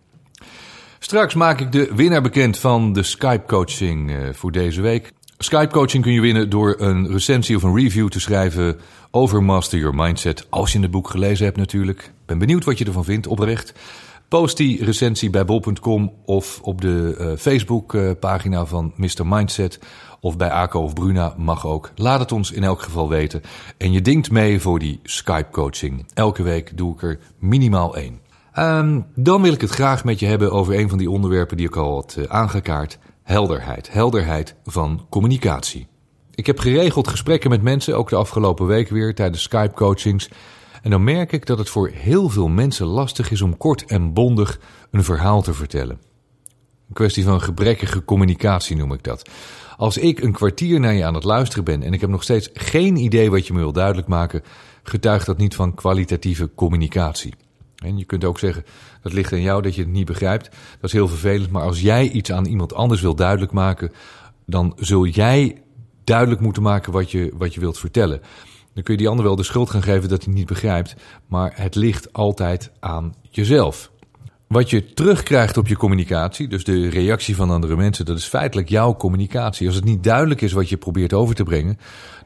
Straks 0.98 1.34
maak 1.34 1.60
ik 1.60 1.72
de 1.72 1.90
winnaar 1.94 2.22
bekend 2.22 2.58
van 2.58 2.92
de 2.92 3.02
Skype 3.02 3.44
coaching 3.46 4.10
eh, 4.10 4.16
voor 4.32 4.52
deze 4.52 4.80
week. 4.80 5.12
Skype 5.44 5.72
coaching 5.72 6.02
kun 6.02 6.12
je 6.12 6.20
winnen 6.20 6.50
door 6.50 6.74
een 6.78 7.06
recensie 7.06 7.56
of 7.56 7.62
een 7.62 7.76
review 7.76 8.08
te 8.08 8.20
schrijven 8.20 8.78
over 9.10 9.42
Master 9.42 9.78
Your 9.78 9.94
Mindset. 9.94 10.46
Als 10.50 10.72
je 10.72 10.80
het 10.80 10.90
boek 10.90 11.10
gelezen 11.10 11.44
hebt 11.44 11.56
natuurlijk. 11.56 12.12
Ben 12.26 12.38
benieuwd 12.38 12.64
wat 12.64 12.78
je 12.78 12.84
ervan 12.84 13.04
vindt, 13.04 13.26
oprecht. 13.26 13.72
Post 14.28 14.56
die 14.56 14.84
recensie 14.84 15.30
bij 15.30 15.44
bol.com 15.44 16.12
of 16.24 16.60
op 16.62 16.80
de 16.80 17.16
uh, 17.18 17.36
Facebook 17.36 17.92
uh, 17.92 18.10
pagina 18.20 18.64
van 18.66 18.92
Mr. 18.96 19.26
Mindset. 19.26 19.78
Of 20.20 20.36
bij 20.36 20.50
Ako 20.50 20.80
of 20.80 20.92
Bruna 20.92 21.34
mag 21.36 21.66
ook. 21.66 21.90
Laat 21.94 22.20
het 22.20 22.32
ons 22.32 22.52
in 22.52 22.64
elk 22.64 22.82
geval 22.82 23.08
weten. 23.08 23.42
En 23.78 23.92
je 23.92 24.02
dingt 24.02 24.30
mee 24.30 24.60
voor 24.60 24.78
die 24.78 25.00
Skype 25.02 25.50
coaching. 25.50 26.06
Elke 26.14 26.42
week 26.42 26.76
doe 26.76 26.94
ik 26.94 27.02
er 27.02 27.18
minimaal 27.38 27.96
één. 27.96 28.20
Um, 28.58 29.06
dan 29.14 29.42
wil 29.42 29.52
ik 29.52 29.60
het 29.60 29.70
graag 29.70 30.04
met 30.04 30.18
je 30.18 30.26
hebben 30.26 30.52
over 30.52 30.78
een 30.78 30.88
van 30.88 30.98
die 30.98 31.10
onderwerpen 31.10 31.56
die 31.56 31.66
ik 31.66 31.76
al 31.76 31.94
had 31.94 32.16
uh, 32.18 32.24
aangekaart 32.28 32.98
helderheid. 33.24 33.92
Helderheid 33.92 34.54
van 34.64 35.06
communicatie. 35.10 35.86
Ik 36.34 36.46
heb 36.46 36.58
geregeld 36.58 37.08
gesprekken 37.08 37.50
met 37.50 37.62
mensen, 37.62 37.96
ook 37.96 38.08
de 38.08 38.16
afgelopen 38.16 38.66
week 38.66 38.88
weer 38.88 39.14
tijdens 39.14 39.42
Skype-coachings. 39.42 40.28
En 40.82 40.90
dan 40.90 41.04
merk 41.04 41.32
ik 41.32 41.46
dat 41.46 41.58
het 41.58 41.68
voor 41.68 41.88
heel 41.88 42.28
veel 42.28 42.48
mensen 42.48 42.86
lastig 42.86 43.30
is 43.30 43.42
om 43.42 43.56
kort 43.56 43.84
en 43.84 44.12
bondig 44.12 44.60
een 44.90 45.04
verhaal 45.04 45.42
te 45.42 45.54
vertellen. 45.54 45.98
Een 46.88 46.94
kwestie 46.94 47.24
van 47.24 47.40
gebrekkige 47.40 48.04
communicatie 48.04 48.76
noem 48.76 48.92
ik 48.92 49.02
dat. 49.02 49.30
Als 49.76 49.96
ik 49.96 50.20
een 50.20 50.32
kwartier 50.32 50.80
naar 50.80 50.94
je 50.94 51.04
aan 51.04 51.14
het 51.14 51.24
luisteren 51.24 51.64
ben 51.64 51.82
en 51.82 51.92
ik 51.92 52.00
heb 52.00 52.10
nog 52.10 52.22
steeds 52.22 52.50
geen 52.52 52.96
idee 52.96 53.30
wat 53.30 53.46
je 53.46 53.52
me 53.52 53.58
wil 53.58 53.72
duidelijk 53.72 54.08
maken, 54.08 54.42
getuigt 54.82 55.26
dat 55.26 55.38
niet 55.38 55.54
van 55.54 55.74
kwalitatieve 55.74 56.50
communicatie. 56.54 57.34
En 57.84 57.98
je 57.98 58.04
kunt 58.04 58.24
ook 58.24 58.38
zeggen, 58.38 58.64
dat 59.02 59.12
ligt 59.12 59.32
aan 59.32 59.40
jou 59.40 59.62
dat 59.62 59.74
je 59.74 59.82
het 59.82 59.90
niet 59.90 60.06
begrijpt. 60.06 60.44
Dat 60.44 60.90
is 60.90 60.92
heel 60.92 61.08
vervelend, 61.08 61.50
maar 61.50 61.62
als 61.62 61.80
jij 61.80 62.08
iets 62.08 62.32
aan 62.32 62.46
iemand 62.46 62.74
anders 62.74 63.00
wil 63.00 63.14
duidelijk 63.14 63.52
maken, 63.52 63.92
dan 64.46 64.72
zul 64.76 65.06
jij 65.06 65.62
duidelijk 66.04 66.40
moeten 66.40 66.62
maken 66.62 66.92
wat 66.92 67.10
je, 67.10 67.32
wat 67.36 67.54
je 67.54 67.60
wilt 67.60 67.78
vertellen. 67.78 68.20
Dan 68.74 68.82
kun 68.82 68.94
je 68.94 69.00
die 69.00 69.08
ander 69.08 69.24
wel 69.24 69.36
de 69.36 69.42
schuld 69.42 69.70
gaan 69.70 69.82
geven 69.82 70.08
dat 70.08 70.24
hij 70.24 70.34
niet 70.34 70.46
begrijpt, 70.46 70.94
maar 71.26 71.52
het 71.54 71.74
ligt 71.74 72.12
altijd 72.12 72.70
aan 72.80 73.14
jezelf. 73.30 73.92
Wat 74.46 74.70
je 74.70 74.92
terugkrijgt 74.92 75.56
op 75.56 75.66
je 75.66 75.76
communicatie, 75.76 76.48
dus 76.48 76.64
de 76.64 76.88
reactie 76.88 77.36
van 77.36 77.50
andere 77.50 77.76
mensen, 77.76 78.04
dat 78.04 78.18
is 78.18 78.24
feitelijk 78.24 78.68
jouw 78.68 78.96
communicatie. 78.96 79.66
Als 79.66 79.76
het 79.76 79.84
niet 79.84 80.04
duidelijk 80.04 80.40
is 80.40 80.52
wat 80.52 80.68
je 80.68 80.76
probeert 80.76 81.12
over 81.12 81.34
te 81.34 81.42
brengen, 81.42 81.78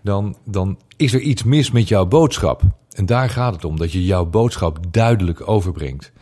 dan, 0.02 0.36
dan 0.44 0.78
is 0.96 1.14
er 1.14 1.20
iets 1.20 1.42
mis 1.42 1.70
met 1.70 1.88
jouw 1.88 2.06
boodschap. 2.06 2.62
En 2.98 3.06
daar 3.06 3.30
gaat 3.30 3.54
het 3.54 3.64
om, 3.64 3.76
dat 3.76 3.92
je 3.92 4.04
jouw 4.04 4.24
boodschap 4.24 4.78
duidelijk 4.90 5.48
overbrengt. 5.48 6.12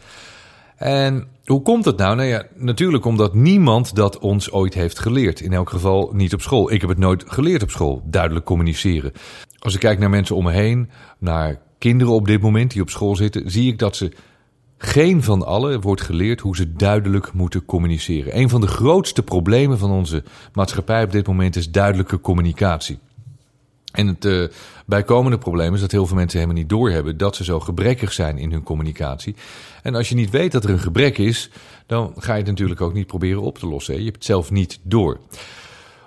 En 0.76 1.28
hoe 1.45 1.62
komt 1.62 1.85
het 1.85 1.97
nou? 1.97 2.16
Nou 2.16 2.28
ja, 2.28 2.47
natuurlijk 2.54 3.04
omdat 3.04 3.35
niemand 3.35 3.95
dat 3.95 4.18
ons 4.18 4.50
ooit 4.50 4.75
heeft 4.75 4.99
geleerd. 4.99 5.40
In 5.40 5.52
elk 5.52 5.71
geval 5.71 6.11
niet 6.12 6.35
op 6.35 6.40
school. 6.40 6.73
Ik 6.73 6.80
heb 6.80 6.90
het 6.90 6.99
nooit 6.99 7.25
geleerd 7.26 7.62
op 7.62 7.71
school, 7.71 8.02
duidelijk 8.04 8.45
communiceren. 8.45 9.12
Als 9.59 9.75
ik 9.75 9.80
kijk 9.80 9.99
naar 9.99 10.11
mensen 10.11 10.37
om 10.37 10.45
me 10.45 10.52
heen, 10.52 10.90
naar 11.18 11.61
kinderen 11.78 12.12
op 12.12 12.26
dit 12.26 12.40
moment 12.40 12.71
die 12.71 12.83
op 12.83 12.90
school 12.90 13.16
zitten, 13.16 13.50
zie 13.50 13.73
ik 13.73 13.78
dat 13.78 13.97
ze 13.97 14.12
geen 14.78 15.23
van 15.23 15.47
allen 15.47 15.80
wordt 15.80 16.00
geleerd 16.00 16.40
hoe 16.40 16.56
ze 16.56 16.73
duidelijk 16.73 17.33
moeten 17.33 17.64
communiceren. 17.64 18.38
Een 18.38 18.49
van 18.49 18.61
de 18.61 18.66
grootste 18.66 19.23
problemen 19.23 19.78
van 19.78 19.90
onze 19.90 20.23
maatschappij 20.52 21.02
op 21.02 21.12
dit 21.12 21.26
moment 21.26 21.56
is 21.56 21.71
duidelijke 21.71 22.21
communicatie. 22.21 22.99
En 23.96 24.06
het 24.06 24.24
uh, 24.24 24.48
bijkomende 24.86 25.38
probleem 25.38 25.74
is 25.74 25.80
dat 25.80 25.90
heel 25.90 26.06
veel 26.06 26.16
mensen 26.16 26.38
helemaal 26.38 26.60
niet 26.60 26.68
doorhebben 26.68 27.16
dat 27.16 27.36
ze 27.36 27.44
zo 27.44 27.60
gebrekkig 27.60 28.12
zijn 28.12 28.38
in 28.38 28.52
hun 28.52 28.62
communicatie. 28.62 29.34
En 29.82 29.94
als 29.94 30.08
je 30.08 30.14
niet 30.14 30.30
weet 30.30 30.52
dat 30.52 30.64
er 30.64 30.70
een 30.70 30.78
gebrek 30.78 31.18
is, 31.18 31.50
dan 31.86 32.12
ga 32.16 32.32
je 32.32 32.38
het 32.38 32.48
natuurlijk 32.48 32.80
ook 32.80 32.92
niet 32.92 33.06
proberen 33.06 33.42
op 33.42 33.58
te 33.58 33.66
lossen. 33.66 33.98
Je 33.98 34.04
hebt 34.04 34.14
het 34.14 34.24
zelf 34.24 34.50
niet 34.50 34.78
door. 34.82 35.20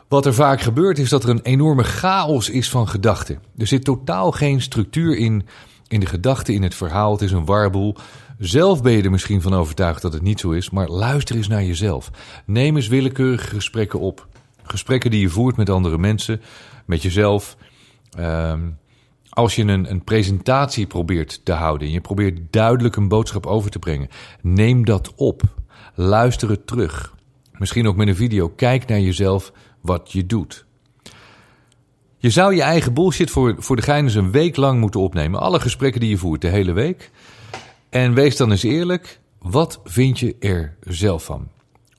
Wat 0.07 0.25
er 0.25 0.33
vaak 0.33 0.61
gebeurt 0.61 0.99
is 0.99 1.09
dat 1.09 1.23
er 1.23 1.29
een 1.29 1.41
enorme 1.41 1.83
chaos 1.83 2.49
is 2.49 2.69
van 2.69 2.87
gedachten. 2.87 3.39
Er 3.57 3.67
zit 3.67 3.83
totaal 3.83 4.31
geen 4.31 4.61
structuur 4.61 5.17
in, 5.17 5.45
in 5.87 5.99
de 5.99 6.05
gedachten, 6.05 6.53
in 6.53 6.63
het 6.63 6.75
verhaal. 6.75 7.11
Het 7.11 7.21
is 7.21 7.31
een 7.31 7.45
warboel. 7.45 7.95
Zelf 8.37 8.81
ben 8.81 8.91
je 8.91 9.03
er 9.03 9.11
misschien 9.11 9.41
van 9.41 9.53
overtuigd 9.53 10.01
dat 10.01 10.13
het 10.13 10.21
niet 10.21 10.39
zo 10.39 10.51
is, 10.51 10.69
maar 10.69 10.87
luister 10.87 11.35
eens 11.35 11.47
naar 11.47 11.63
jezelf. 11.63 12.11
Neem 12.45 12.75
eens 12.75 12.87
willekeurige 12.87 13.47
gesprekken 13.47 13.99
op. 13.99 14.27
Gesprekken 14.63 15.11
die 15.11 15.21
je 15.21 15.29
voert 15.29 15.57
met 15.57 15.69
andere 15.69 15.97
mensen, 15.97 16.41
met 16.85 17.01
jezelf. 17.01 17.57
Um, 18.17 18.77
als 19.29 19.55
je 19.55 19.63
een, 19.63 19.89
een 19.89 20.03
presentatie 20.03 20.87
probeert 20.87 21.41
te 21.43 21.51
houden 21.51 21.87
en 21.87 21.93
je 21.93 22.01
probeert 22.01 22.39
duidelijk 22.49 22.95
een 22.95 23.07
boodschap 23.07 23.45
over 23.45 23.71
te 23.71 23.79
brengen, 23.79 24.09
neem 24.41 24.85
dat 24.85 25.13
op. 25.15 25.41
Luister 25.95 26.49
het 26.49 26.67
terug. 26.67 27.15
Misschien 27.51 27.87
ook 27.87 27.95
met 27.95 28.07
een 28.07 28.15
video. 28.15 28.49
Kijk 28.49 28.87
naar 28.87 28.99
jezelf 28.99 29.51
wat 29.81 30.11
je 30.11 30.25
doet. 30.25 30.65
Je 32.17 32.29
zou 32.29 32.55
je 32.55 32.61
eigen 32.61 32.93
bullshit 32.93 33.29
voor, 33.29 33.55
voor 33.57 33.75
de 33.75 33.81
gein 33.81 34.03
eens 34.03 34.15
een 34.15 34.31
week 34.31 34.55
lang 34.55 34.79
moeten 34.79 34.99
opnemen. 34.99 35.39
Alle 35.39 35.59
gesprekken 35.59 35.99
die 35.99 36.09
je 36.09 36.17
voert, 36.17 36.41
de 36.41 36.47
hele 36.47 36.71
week. 36.71 37.11
En 37.89 38.13
wees 38.13 38.37
dan 38.37 38.51
eens 38.51 38.63
eerlijk, 38.63 39.19
wat 39.39 39.79
vind 39.83 40.19
je 40.19 40.35
er 40.39 40.75
zelf 40.81 41.23
van? 41.23 41.47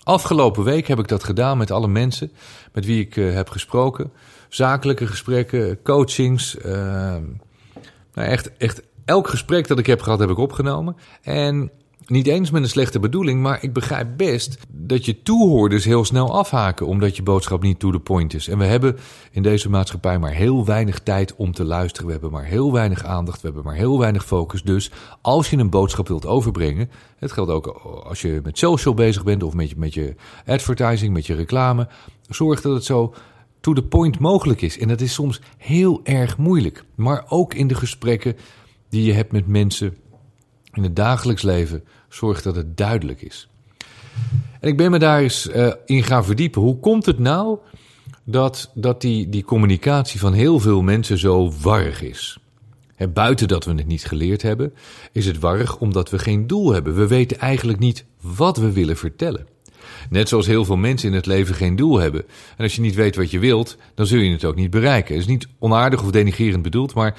Afgelopen 0.03 0.65
week 0.65 0.87
heb 0.89 0.99
ik 0.99 1.09
dat 1.09 1.25
gedaan 1.25 1.59
met 1.59 1.71
alle 1.71 1.89
mensen 1.89 2.33
met 2.73 2.85
wie 2.85 3.01
ik 3.01 3.17
uh, 3.17 3.35
heb 3.35 3.49
gesproken. 3.49 4.13
Zakelijke 4.51 5.07
gesprekken, 5.07 5.83
coachings. 5.83 6.57
Uh, 6.57 6.65
nou 8.15 8.29
echt, 8.29 8.57
echt 8.57 8.83
elk 9.05 9.29
gesprek 9.29 9.69
dat 9.69 9.79
ik 9.79 9.87
heb 9.87 10.03
gehad, 10.03 10.19
heb 10.19 10.31
ik 10.31 10.39
opgenomen. 10.39 10.97
En 11.23 11.71
niet 12.07 12.27
eens 12.27 12.51
met 12.51 12.63
een 12.63 12.69
slechte 12.69 13.01
bedoeling, 13.01 13.43
maar 13.43 13.63
ik 13.63 13.73
begrijp 13.73 14.09
best 14.17 14.59
dat 14.69 15.05
je 15.05 15.23
toehoorders 15.23 15.85
heel 15.85 16.05
snel 16.05 16.35
afhaken 16.39 16.87
omdat 16.87 17.17
je 17.17 17.23
boodschap 17.23 17.63
niet 17.63 17.79
to 17.79 17.91
the 17.91 18.01
point 18.01 18.35
is. 18.35 18.49
En 18.49 18.59
we 18.59 18.65
hebben 18.65 18.97
in 19.31 19.43
deze 19.43 19.71
maatschappij 19.71 20.19
maar 20.19 20.33
heel 20.33 20.65
weinig 20.65 20.99
tijd 20.99 21.37
om 21.37 21.53
te 21.53 21.65
luisteren. 21.65 22.07
We 22.07 22.13
hebben 22.13 22.31
maar 22.31 22.45
heel 22.45 22.73
weinig 22.73 23.05
aandacht, 23.05 23.41
we 23.41 23.47
hebben 23.47 23.65
maar 23.65 23.75
heel 23.75 23.99
weinig 23.99 24.25
focus. 24.25 24.63
Dus 24.63 24.91
als 25.21 25.51
je 25.51 25.57
een 25.57 25.71
boodschap 25.71 26.09
wilt 26.09 26.27
overbrengen, 26.27 26.91
het 27.19 27.33
geldt 27.33 27.51
ook 27.51 27.67
als 28.07 28.21
je 28.21 28.41
met 28.43 28.59
social 28.59 28.95
bezig 28.95 29.25
bent 29.25 29.43
of 29.43 29.55
met 29.55 29.71
je, 29.71 29.77
met 29.79 29.95
je 29.95 30.15
advertising, 30.47 31.13
met 31.13 31.27
je 31.27 31.35
reclame, 31.35 31.89
zorg 32.29 32.61
dat 32.61 32.75
het 32.75 32.85
zo 32.85 33.15
to 33.61 33.73
the 33.73 33.83
point 33.83 34.19
mogelijk 34.19 34.63
is. 34.63 34.79
En 34.79 34.89
dat 34.89 35.01
is 35.01 35.13
soms 35.13 35.41
heel 35.57 36.01
erg 36.05 36.37
moeilijk. 36.37 36.85
Maar 36.95 37.25
ook 37.29 37.55
in 37.55 37.67
de 37.67 37.75
gesprekken 37.75 38.37
die 38.89 39.05
je 39.05 39.13
hebt 39.13 39.33
met 39.33 39.47
mensen 39.47 39.97
in 40.73 40.83
het 40.83 40.97
dagelijks 40.97 41.43
leven 41.43 41.85
zorg 42.09 42.43
dat 42.43 42.57
het 42.57 42.77
duidelijk 42.77 43.23
is. 43.23 43.49
En 44.61 44.69
ik 44.69 44.77
ben 44.77 44.91
me 44.91 44.99
daar 44.99 45.21
eens 45.21 45.49
uh, 45.49 45.73
in 45.85 46.03
gaan 46.03 46.25
verdiepen. 46.25 46.63
Hoe 46.63 46.79
komt 46.79 47.07
het 47.07 47.19
nou 47.19 47.59
dat, 48.25 48.71
dat 48.75 49.01
die, 49.01 49.29
die 49.29 49.45
communicatie 49.45 50.21
van 50.21 50.33
heel 50.33 50.61
veel 50.61 50.83
mensen 50.83 51.19
zo 51.19 51.53
warrig 51.61 52.03
is? 52.03 52.39
Buiten 53.09 53.49
dat 53.49 53.65
we 53.65 53.75
het 53.75 53.87
niet 53.87 54.05
geleerd 54.05 54.43
hebben, 54.43 54.75
is 55.13 55.27
het 55.27 55.39
warrig 55.39 55.79
omdat 55.79 56.11
we 56.11 56.19
geen 56.19 56.47
doel 56.47 56.73
hebben. 56.73 56.95
We 56.95 57.07
weten 57.07 57.39
eigenlijk 57.39 57.79
niet 57.79 58.05
wat 58.21 58.57
we 58.57 58.73
willen 58.73 58.97
vertellen. 58.97 59.47
Net 60.11 60.29
zoals 60.29 60.47
heel 60.47 60.65
veel 60.65 60.77
mensen 60.77 61.09
in 61.09 61.15
het 61.15 61.27
leven 61.27 61.55
geen 61.55 61.77
doel 61.77 61.99
hebben. 61.99 62.25
En 62.57 62.65
als 62.65 62.75
je 62.75 62.81
niet 62.81 62.95
weet 62.95 63.17
wat 63.17 63.31
je 63.31 63.39
wilt, 63.39 63.77
dan 63.95 64.07
zul 64.07 64.19
je 64.19 64.33
het 64.33 64.45
ook 64.45 64.57
niet 64.57 64.71
bereiken. 64.71 65.15
Het 65.15 65.23
is 65.23 65.29
niet 65.29 65.49
onaardig 65.59 66.03
of 66.03 66.11
denigerend 66.11 66.63
bedoeld, 66.63 66.95
maar 66.95 67.19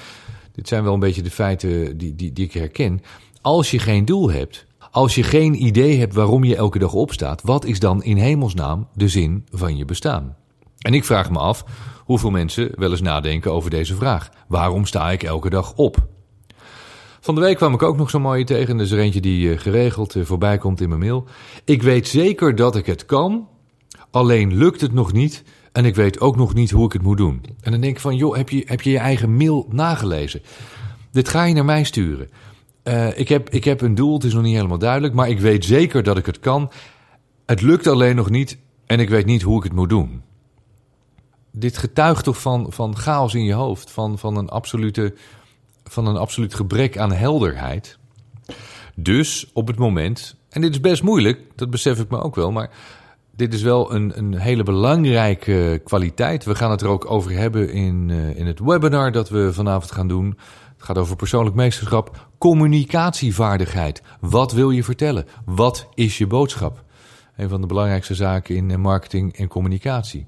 dit 0.52 0.68
zijn 0.68 0.84
wel 0.84 0.94
een 0.94 1.00
beetje 1.00 1.22
de 1.22 1.30
feiten 1.30 1.98
die, 1.98 2.14
die, 2.14 2.32
die 2.32 2.44
ik 2.44 2.52
herken. 2.52 3.02
Als 3.40 3.70
je 3.70 3.78
geen 3.78 4.04
doel 4.04 4.30
hebt, 4.30 4.66
als 4.90 5.14
je 5.14 5.22
geen 5.22 5.64
idee 5.64 5.98
hebt 5.98 6.14
waarom 6.14 6.44
je 6.44 6.56
elke 6.56 6.78
dag 6.78 6.92
opstaat, 6.92 7.42
wat 7.42 7.64
is 7.64 7.78
dan 7.78 8.02
in 8.02 8.16
hemelsnaam 8.16 8.88
de 8.94 9.08
zin 9.08 9.46
van 9.50 9.76
je 9.76 9.84
bestaan? 9.84 10.36
En 10.78 10.94
ik 10.94 11.04
vraag 11.04 11.30
me 11.30 11.38
af 11.38 11.64
hoeveel 12.04 12.30
mensen 12.30 12.70
wel 12.74 12.90
eens 12.90 13.00
nadenken 13.00 13.52
over 13.52 13.70
deze 13.70 13.94
vraag. 13.94 14.30
Waarom 14.48 14.86
sta 14.86 15.10
ik 15.10 15.22
elke 15.22 15.50
dag 15.50 15.74
op? 15.74 15.96
Van 17.24 17.34
de 17.34 17.40
week 17.40 17.56
kwam 17.56 17.74
ik 17.74 17.82
ook 17.82 17.96
nog 17.96 18.10
zo'n 18.10 18.22
mooie 18.22 18.44
tegen. 18.44 18.80
Is 18.80 18.90
er 18.90 18.98
eentje 18.98 19.20
die 19.20 19.52
eh, 19.52 19.58
geregeld 19.58 20.14
eh, 20.14 20.24
voorbij 20.24 20.58
komt 20.58 20.80
in 20.80 20.88
mijn 20.88 21.00
mail. 21.00 21.24
Ik 21.64 21.82
weet 21.82 22.08
zeker 22.08 22.54
dat 22.54 22.76
ik 22.76 22.86
het 22.86 23.06
kan, 23.06 23.48
alleen 24.10 24.56
lukt 24.56 24.80
het 24.80 24.92
nog 24.92 25.12
niet. 25.12 25.42
En 25.72 25.84
ik 25.84 25.94
weet 25.94 26.20
ook 26.20 26.36
nog 26.36 26.54
niet 26.54 26.70
hoe 26.70 26.86
ik 26.86 26.92
het 26.92 27.02
moet 27.02 27.16
doen. 27.16 27.44
En 27.60 27.70
dan 27.72 27.80
denk 27.80 27.94
ik 27.94 28.00
van, 28.00 28.16
joh, 28.16 28.36
heb 28.36 28.48
je 28.48 28.62
heb 28.66 28.80
je, 28.80 28.90
je 28.90 28.98
eigen 28.98 29.36
mail 29.36 29.66
nagelezen? 29.70 30.42
Dit 31.10 31.28
ga 31.28 31.44
je 31.44 31.54
naar 31.54 31.64
mij 31.64 31.84
sturen. 31.84 32.30
Uh, 32.84 33.18
ik, 33.18 33.28
heb, 33.28 33.50
ik 33.50 33.64
heb 33.64 33.80
een 33.80 33.94
doel, 33.94 34.14
het 34.14 34.24
is 34.24 34.34
nog 34.34 34.42
niet 34.42 34.54
helemaal 34.54 34.78
duidelijk, 34.78 35.14
maar 35.14 35.28
ik 35.28 35.40
weet 35.40 35.64
zeker 35.64 36.02
dat 36.02 36.18
ik 36.18 36.26
het 36.26 36.38
kan. 36.38 36.70
Het 37.46 37.60
lukt 37.60 37.86
alleen 37.86 38.16
nog 38.16 38.30
niet 38.30 38.58
en 38.86 39.00
ik 39.00 39.08
weet 39.08 39.26
niet 39.26 39.42
hoe 39.42 39.56
ik 39.56 39.64
het 39.64 39.72
moet 39.72 39.88
doen. 39.88 40.22
Dit 41.52 41.78
getuigt 41.78 42.24
toch 42.24 42.40
van, 42.40 42.66
van 42.72 42.96
chaos 42.96 43.34
in 43.34 43.44
je 43.44 43.52
hoofd, 43.52 43.90
van, 43.90 44.18
van, 44.18 44.36
een 44.36 44.48
absolute, 44.48 45.14
van 45.92 46.06
een 46.06 46.16
absoluut 46.16 46.54
gebrek 46.54 46.98
aan 46.98 47.12
helderheid. 47.12 47.98
Dus 48.94 49.50
op 49.52 49.66
het 49.66 49.78
moment, 49.78 50.36
en 50.48 50.60
dit 50.60 50.70
is 50.70 50.80
best 50.80 51.02
moeilijk, 51.02 51.40
dat 51.54 51.70
besef 51.70 52.00
ik 52.00 52.10
me 52.10 52.20
ook 52.20 52.34
wel, 52.34 52.52
maar 52.52 52.70
dit 53.36 53.54
is 53.54 53.62
wel 53.62 53.94
een, 53.94 54.18
een 54.18 54.34
hele 54.34 54.62
belangrijke 54.62 55.80
kwaliteit. 55.84 56.44
We 56.44 56.54
gaan 56.54 56.70
het 56.70 56.80
er 56.80 56.88
ook 56.88 57.10
over 57.10 57.30
hebben 57.30 57.72
in, 57.72 58.08
uh, 58.08 58.38
in 58.38 58.46
het 58.46 58.60
webinar 58.60 59.12
dat 59.12 59.28
we 59.28 59.52
vanavond 59.52 59.92
gaan 59.92 60.08
doen. 60.08 60.38
Het 60.74 60.82
gaat 60.82 60.98
over 60.98 61.16
persoonlijk 61.16 61.56
meesterschap, 61.56 62.28
communicatievaardigheid. 62.38 64.02
Wat 64.20 64.52
wil 64.52 64.70
je 64.70 64.84
vertellen? 64.84 65.26
Wat 65.44 65.88
is 65.94 66.18
je 66.18 66.26
boodschap? 66.26 66.84
Een 67.36 67.48
van 67.48 67.60
de 67.60 67.66
belangrijkste 67.66 68.14
zaken 68.14 68.56
in 68.56 68.80
marketing 68.80 69.36
en 69.36 69.48
communicatie. 69.48 70.26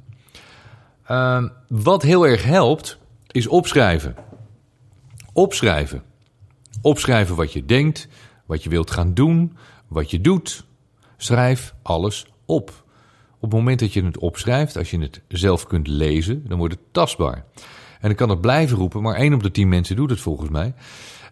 Uh, 1.10 1.44
wat 1.68 2.02
heel 2.02 2.26
erg 2.26 2.44
helpt, 2.44 2.98
is 3.30 3.46
opschrijven. 3.46 4.14
Opschrijven. 5.34 6.02
Opschrijven 6.82 7.36
wat 7.36 7.52
je 7.52 7.64
denkt, 7.64 8.08
wat 8.46 8.62
je 8.62 8.70
wilt 8.70 8.90
gaan 8.90 9.14
doen, 9.14 9.56
wat 9.88 10.10
je 10.10 10.20
doet. 10.20 10.64
Schrijf 11.16 11.74
alles 11.82 12.26
op. 12.46 12.84
Op 13.34 13.50
het 13.50 13.52
moment 13.52 13.80
dat 13.80 13.92
je 13.92 14.04
het 14.04 14.18
opschrijft, 14.18 14.76
als 14.76 14.90
je 14.90 14.98
het 14.98 15.22
zelf 15.28 15.66
kunt 15.66 15.86
lezen, 15.86 16.44
dan 16.48 16.58
wordt 16.58 16.74
het 16.74 16.82
tastbaar. 16.92 17.44
En 18.00 18.10
ik 18.10 18.16
kan 18.16 18.28
het 18.28 18.40
blijven 18.40 18.76
roepen, 18.76 19.02
maar 19.02 19.14
één 19.14 19.34
op 19.34 19.42
de 19.42 19.50
tien 19.50 19.68
mensen 19.68 19.96
doet 19.96 20.10
het 20.10 20.20
volgens 20.20 20.50
mij. 20.50 20.74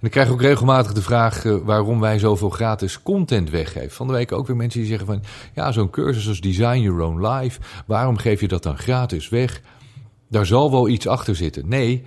En 0.01 0.09
ik 0.09 0.11
krijg 0.11 0.31
ook 0.31 0.41
regelmatig 0.41 0.93
de 0.93 1.03
vraag 1.03 1.45
uh, 1.45 1.57
waarom 1.65 2.01
wij 2.01 2.19
zoveel 2.19 2.51
gratis 2.51 3.03
content 3.03 3.51
weggeven. 3.51 3.91
Van 3.91 4.07
de 4.07 4.13
week 4.13 4.33
ook 4.33 4.47
weer 4.47 4.57
mensen 4.57 4.81
die 4.81 4.89
zeggen 4.89 5.07
van... 5.07 5.23
ja, 5.55 5.73
zo'n 5.73 5.91
cursus 5.91 6.29
als 6.29 6.41
Design 6.41 6.81
Your 6.81 7.01
Own 7.01 7.27
Life... 7.27 7.61
waarom 7.87 8.17
geef 8.17 8.41
je 8.41 8.49
dat 8.49 8.63
dan 8.63 8.79
gratis 8.79 9.29
weg? 9.29 9.61
Daar 10.29 10.47
zal 10.47 10.71
wel 10.71 10.89
iets 10.89 11.07
achter 11.07 11.37
zitten. 11.37 11.69
Nee, 11.69 12.05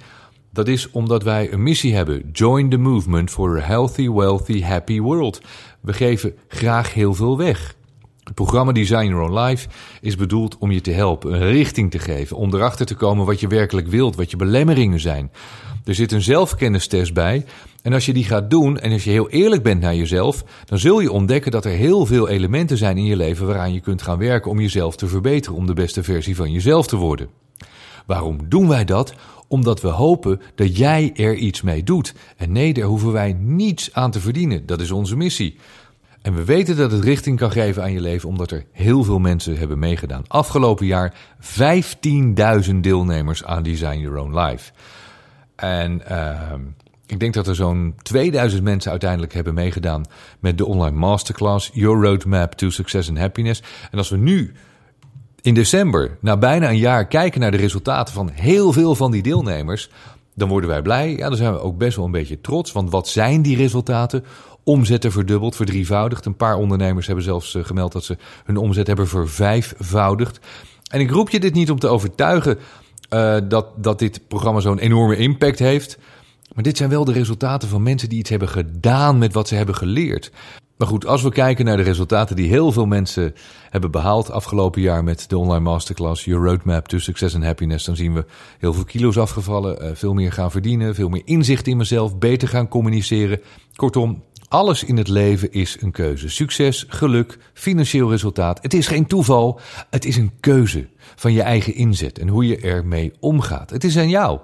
dat 0.55 0.67
is 0.67 0.91
omdat 0.91 1.23
wij 1.23 1.53
een 1.53 1.63
missie 1.63 1.95
hebben. 1.95 2.29
Join 2.31 2.69
the 2.69 2.77
movement 2.77 3.29
for 3.29 3.57
a 3.57 3.65
healthy, 3.65 4.09
wealthy, 4.09 4.61
happy 4.61 4.99
world. 4.99 5.41
We 5.81 5.93
geven 5.93 6.35
graag 6.47 6.93
heel 6.93 7.13
veel 7.13 7.37
weg. 7.37 7.75
Het 8.23 8.33
programma 8.33 8.71
Design 8.71 9.05
Your 9.05 9.23
Own 9.23 9.39
Life 9.39 9.67
is 10.01 10.15
bedoeld 10.15 10.57
om 10.57 10.71
je 10.71 10.81
te 10.81 10.91
helpen, 10.91 11.33
een 11.33 11.51
richting 11.51 11.91
te 11.91 11.99
geven, 11.99 12.37
om 12.37 12.53
erachter 12.53 12.85
te 12.85 12.95
komen 12.95 13.25
wat 13.25 13.39
je 13.39 13.47
werkelijk 13.47 13.87
wilt, 13.87 14.15
wat 14.15 14.31
je 14.31 14.37
belemmeringen 14.37 14.99
zijn. 14.99 15.31
Er 15.83 15.95
zit 15.95 16.11
een 16.11 16.21
zelfkennistest 16.21 17.13
bij. 17.13 17.45
En 17.81 17.93
als 17.93 18.05
je 18.05 18.13
die 18.13 18.23
gaat 18.23 18.49
doen 18.49 18.79
en 18.79 18.91
als 18.91 19.03
je 19.03 19.09
heel 19.09 19.29
eerlijk 19.29 19.63
bent 19.63 19.81
naar 19.81 19.95
jezelf, 19.95 20.43
dan 20.65 20.79
zul 20.79 20.99
je 20.99 21.11
ontdekken 21.11 21.51
dat 21.51 21.65
er 21.65 21.71
heel 21.71 22.05
veel 22.05 22.29
elementen 22.29 22.77
zijn 22.77 22.97
in 22.97 23.05
je 23.05 23.15
leven 23.15 23.47
waaraan 23.47 23.73
je 23.73 23.79
kunt 23.79 24.01
gaan 24.01 24.17
werken 24.17 24.51
om 24.51 24.59
jezelf 24.59 24.95
te 24.95 25.07
verbeteren, 25.07 25.57
om 25.57 25.65
de 25.65 25.73
beste 25.73 26.03
versie 26.03 26.35
van 26.35 26.51
jezelf 26.51 26.87
te 26.87 26.95
worden. 26.95 27.29
Waarom 28.05 28.39
doen 28.49 28.67
wij 28.67 28.85
dat? 28.85 29.13
Omdat 29.55 29.81
we 29.81 29.87
hopen 29.87 30.41
dat 30.55 30.77
jij 30.77 31.11
er 31.15 31.35
iets 31.35 31.61
mee 31.61 31.83
doet. 31.83 32.13
En 32.37 32.51
nee, 32.51 32.73
daar 32.73 32.85
hoeven 32.85 33.11
wij 33.11 33.33
niets 33.39 33.93
aan 33.93 34.11
te 34.11 34.19
verdienen. 34.19 34.65
Dat 34.65 34.81
is 34.81 34.91
onze 34.91 35.15
missie. 35.15 35.57
En 36.21 36.35
we 36.35 36.43
weten 36.43 36.77
dat 36.77 36.91
het 36.91 37.03
richting 37.03 37.37
kan 37.37 37.51
geven 37.51 37.83
aan 37.83 37.91
je 37.91 38.01
leven, 38.01 38.29
omdat 38.29 38.51
er 38.51 38.65
heel 38.71 39.03
veel 39.03 39.19
mensen 39.19 39.57
hebben 39.57 39.79
meegedaan. 39.79 40.23
Afgelopen 40.27 40.85
jaar 40.85 41.13
15.000 42.69 42.75
deelnemers 42.81 43.43
aan 43.43 43.63
Design 43.63 43.99
Your 43.99 44.17
Own 44.17 44.39
Life. 44.39 44.71
En 45.55 46.01
uh, 46.11 46.53
ik 47.05 47.19
denk 47.19 47.33
dat 47.33 47.47
er 47.47 47.55
zo'n 47.55 47.95
2000 48.01 48.63
mensen 48.63 48.91
uiteindelijk 48.91 49.33
hebben 49.33 49.53
meegedaan 49.53 50.05
met 50.39 50.57
de 50.57 50.65
online 50.65 50.97
masterclass 50.97 51.69
Your 51.73 52.03
Roadmap 52.03 52.53
to 52.53 52.69
Success 52.69 53.09
and 53.09 53.17
Happiness. 53.17 53.63
En 53.91 53.97
als 53.97 54.09
we 54.09 54.17
nu 54.17 54.53
in 55.45 55.53
december, 55.53 56.17
na 56.21 56.37
bijna 56.37 56.69
een 56.69 56.77
jaar, 56.77 57.07
kijken 57.07 57.39
naar 57.39 57.51
de 57.51 57.57
resultaten 57.57 58.13
van 58.13 58.29
heel 58.33 58.71
veel 58.71 58.95
van 58.95 59.11
die 59.11 59.21
deelnemers, 59.21 59.89
dan 60.35 60.49
worden 60.49 60.69
wij 60.69 60.81
blij. 60.81 61.15
Ja, 61.15 61.27
dan 61.27 61.37
zijn 61.37 61.53
we 61.53 61.59
ook 61.59 61.77
best 61.77 61.95
wel 61.95 62.05
een 62.05 62.11
beetje 62.11 62.41
trots. 62.41 62.71
Want 62.71 62.89
wat 62.89 63.07
zijn 63.07 63.41
die 63.41 63.57
resultaten? 63.57 64.23
Omzetten 64.63 65.11
verdubbeld, 65.11 65.55
verdrievoudigd. 65.55 66.25
Een 66.25 66.35
paar 66.35 66.55
ondernemers 66.55 67.05
hebben 67.05 67.23
zelfs 67.23 67.55
eh, 67.55 67.63
gemeld 67.63 67.91
dat 67.91 68.03
ze 68.03 68.17
hun 68.43 68.57
omzet 68.57 68.87
hebben 68.87 69.07
vervijfvoudigd. 69.07 70.39
En 70.91 70.99
ik 70.99 71.11
roep 71.11 71.29
je 71.29 71.39
dit 71.39 71.53
niet 71.53 71.71
om 71.71 71.79
te 71.79 71.87
overtuigen 71.87 72.57
uh, 73.09 73.37
dat, 73.47 73.67
dat 73.77 73.99
dit 73.99 74.27
programma 74.27 74.59
zo'n 74.59 74.79
enorme 74.79 75.17
impact 75.17 75.59
heeft. 75.59 75.97
Maar 76.53 76.63
dit 76.63 76.77
zijn 76.77 76.89
wel 76.89 77.05
de 77.05 77.11
resultaten 77.11 77.69
van 77.69 77.83
mensen 77.83 78.09
die 78.09 78.19
iets 78.19 78.29
hebben 78.29 78.49
gedaan 78.49 79.17
met 79.17 79.33
wat 79.33 79.47
ze 79.47 79.55
hebben 79.55 79.75
geleerd. 79.75 80.31
Maar 80.77 80.87
goed, 80.87 81.05
als 81.05 81.21
we 81.21 81.29
kijken 81.29 81.65
naar 81.65 81.77
de 81.77 81.83
resultaten 81.83 82.35
die 82.35 82.49
heel 82.49 82.71
veel 82.71 82.85
mensen 82.85 83.33
hebben 83.69 83.91
behaald 83.91 84.31
afgelopen 84.31 84.81
jaar 84.81 85.03
met 85.03 85.29
de 85.29 85.37
online 85.37 85.63
masterclass 85.63 86.25
Your 86.25 86.45
Roadmap 86.45 86.87
to 86.87 86.99
Success 86.99 87.35
and 87.35 87.43
Happiness, 87.43 87.85
dan 87.85 87.95
zien 87.95 88.13
we 88.13 88.25
heel 88.59 88.73
veel 88.73 88.83
kilo's 88.83 89.17
afgevallen, 89.17 89.81
eh, 89.81 89.89
veel 89.93 90.13
meer 90.13 90.31
gaan 90.31 90.51
verdienen, 90.51 90.95
veel 90.95 91.09
meer 91.09 91.21
inzicht 91.25 91.67
in 91.67 91.77
mezelf, 91.77 92.17
beter 92.17 92.47
gaan 92.47 92.67
communiceren. 92.67 93.41
Kortom, 93.75 94.23
alles 94.47 94.83
in 94.83 94.97
het 94.97 95.07
leven 95.07 95.51
is 95.51 95.77
een 95.81 95.91
keuze. 95.91 96.29
Succes, 96.29 96.85
geluk, 96.87 97.37
financieel 97.53 98.09
resultaat. 98.09 98.61
Het 98.61 98.73
is 98.73 98.87
geen 98.87 99.07
toeval, 99.07 99.59
het 99.89 100.05
is 100.05 100.17
een 100.17 100.31
keuze 100.39 100.87
van 101.15 101.33
je 101.33 101.41
eigen 101.41 101.75
inzet 101.75 102.19
en 102.19 102.27
hoe 102.27 102.47
je 102.47 102.57
ermee 102.57 103.13
omgaat. 103.19 103.69
Het 103.69 103.83
is 103.83 103.97
aan 103.97 104.09
jou. 104.09 104.39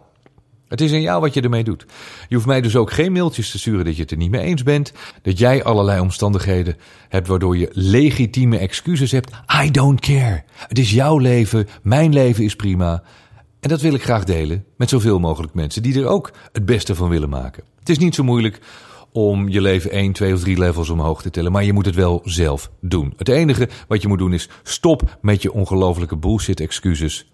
Het 0.72 0.82
is 0.82 0.92
aan 0.92 1.02
jou 1.02 1.22
wat 1.22 1.34
je 1.34 1.42
ermee 1.42 1.64
doet. 1.64 1.86
Je 2.28 2.36
hoeft 2.36 2.48
mij 2.48 2.62
dus 2.62 2.76
ook 2.76 2.92
geen 2.92 3.12
mailtjes 3.12 3.52
te 3.52 3.60
sturen 3.60 3.86
dat 3.86 3.96
je 3.96 4.02
het 4.02 4.12
er 4.12 4.18
niet 4.18 4.32
mee 4.32 4.42
eens 4.42 4.64
bent. 4.64 4.94
Dat 5.22 5.38
jij 5.38 5.64
allerlei 5.64 6.00
omstandigheden 6.00 6.78
hebt 7.10 7.28
waardoor 7.28 7.58
je 7.58 7.70
legitieme 7.72 8.58
excuses 8.58 9.12
hebt. 9.12 9.32
I 9.64 9.72
don't 9.72 10.00
care. 10.00 10.44
Het 10.68 10.78
is 10.78 10.92
jouw 10.92 11.18
leven. 11.18 11.68
Mijn 11.82 12.14
leven 12.14 12.44
is 12.44 12.56
prima. 12.56 13.04
En 13.60 13.70
dat 13.70 13.82
wil 13.82 13.94
ik 13.94 14.04
graag 14.04 14.24
delen 14.24 14.66
met 14.78 14.90
zoveel 14.90 15.20
mogelijk 15.20 15.54
mensen 15.54 15.82
die 15.82 16.00
er 16.00 16.08
ook 16.08 16.32
het 16.52 16.66
beste 16.66 16.96
van 16.96 17.10
willen 17.10 17.30
maken. 17.30 17.64
Het 17.80 17.90
is 17.90 17.98
niet 17.98 18.16
zo 18.16 18.24
moeilijk 18.24 18.60
om 19.12 19.50
je 19.50 19.62
leven 19.62 19.92
1, 19.92 20.12
2 20.12 20.34
of 20.34 20.40
3 20.40 20.58
levels 20.58 20.90
omhoog 20.90 21.22
te 21.22 21.30
tillen, 21.30 21.52
maar 21.52 21.64
je 21.64 21.74
moet 21.74 21.86
het 21.86 21.96
wel 21.96 22.22
zelf 22.24 22.72
doen. 22.82 23.14
Het 23.18 23.30
enige 23.30 23.70
wat 23.88 24.02
je 24.02 24.08
moet 24.08 24.20
doen 24.20 24.34
is 24.34 24.50
stop 24.64 25.18
met 25.22 25.42
je 25.42 25.54
ongelofelijke 25.54 26.18
bullshit 26.18 26.60
excuses 26.60 27.32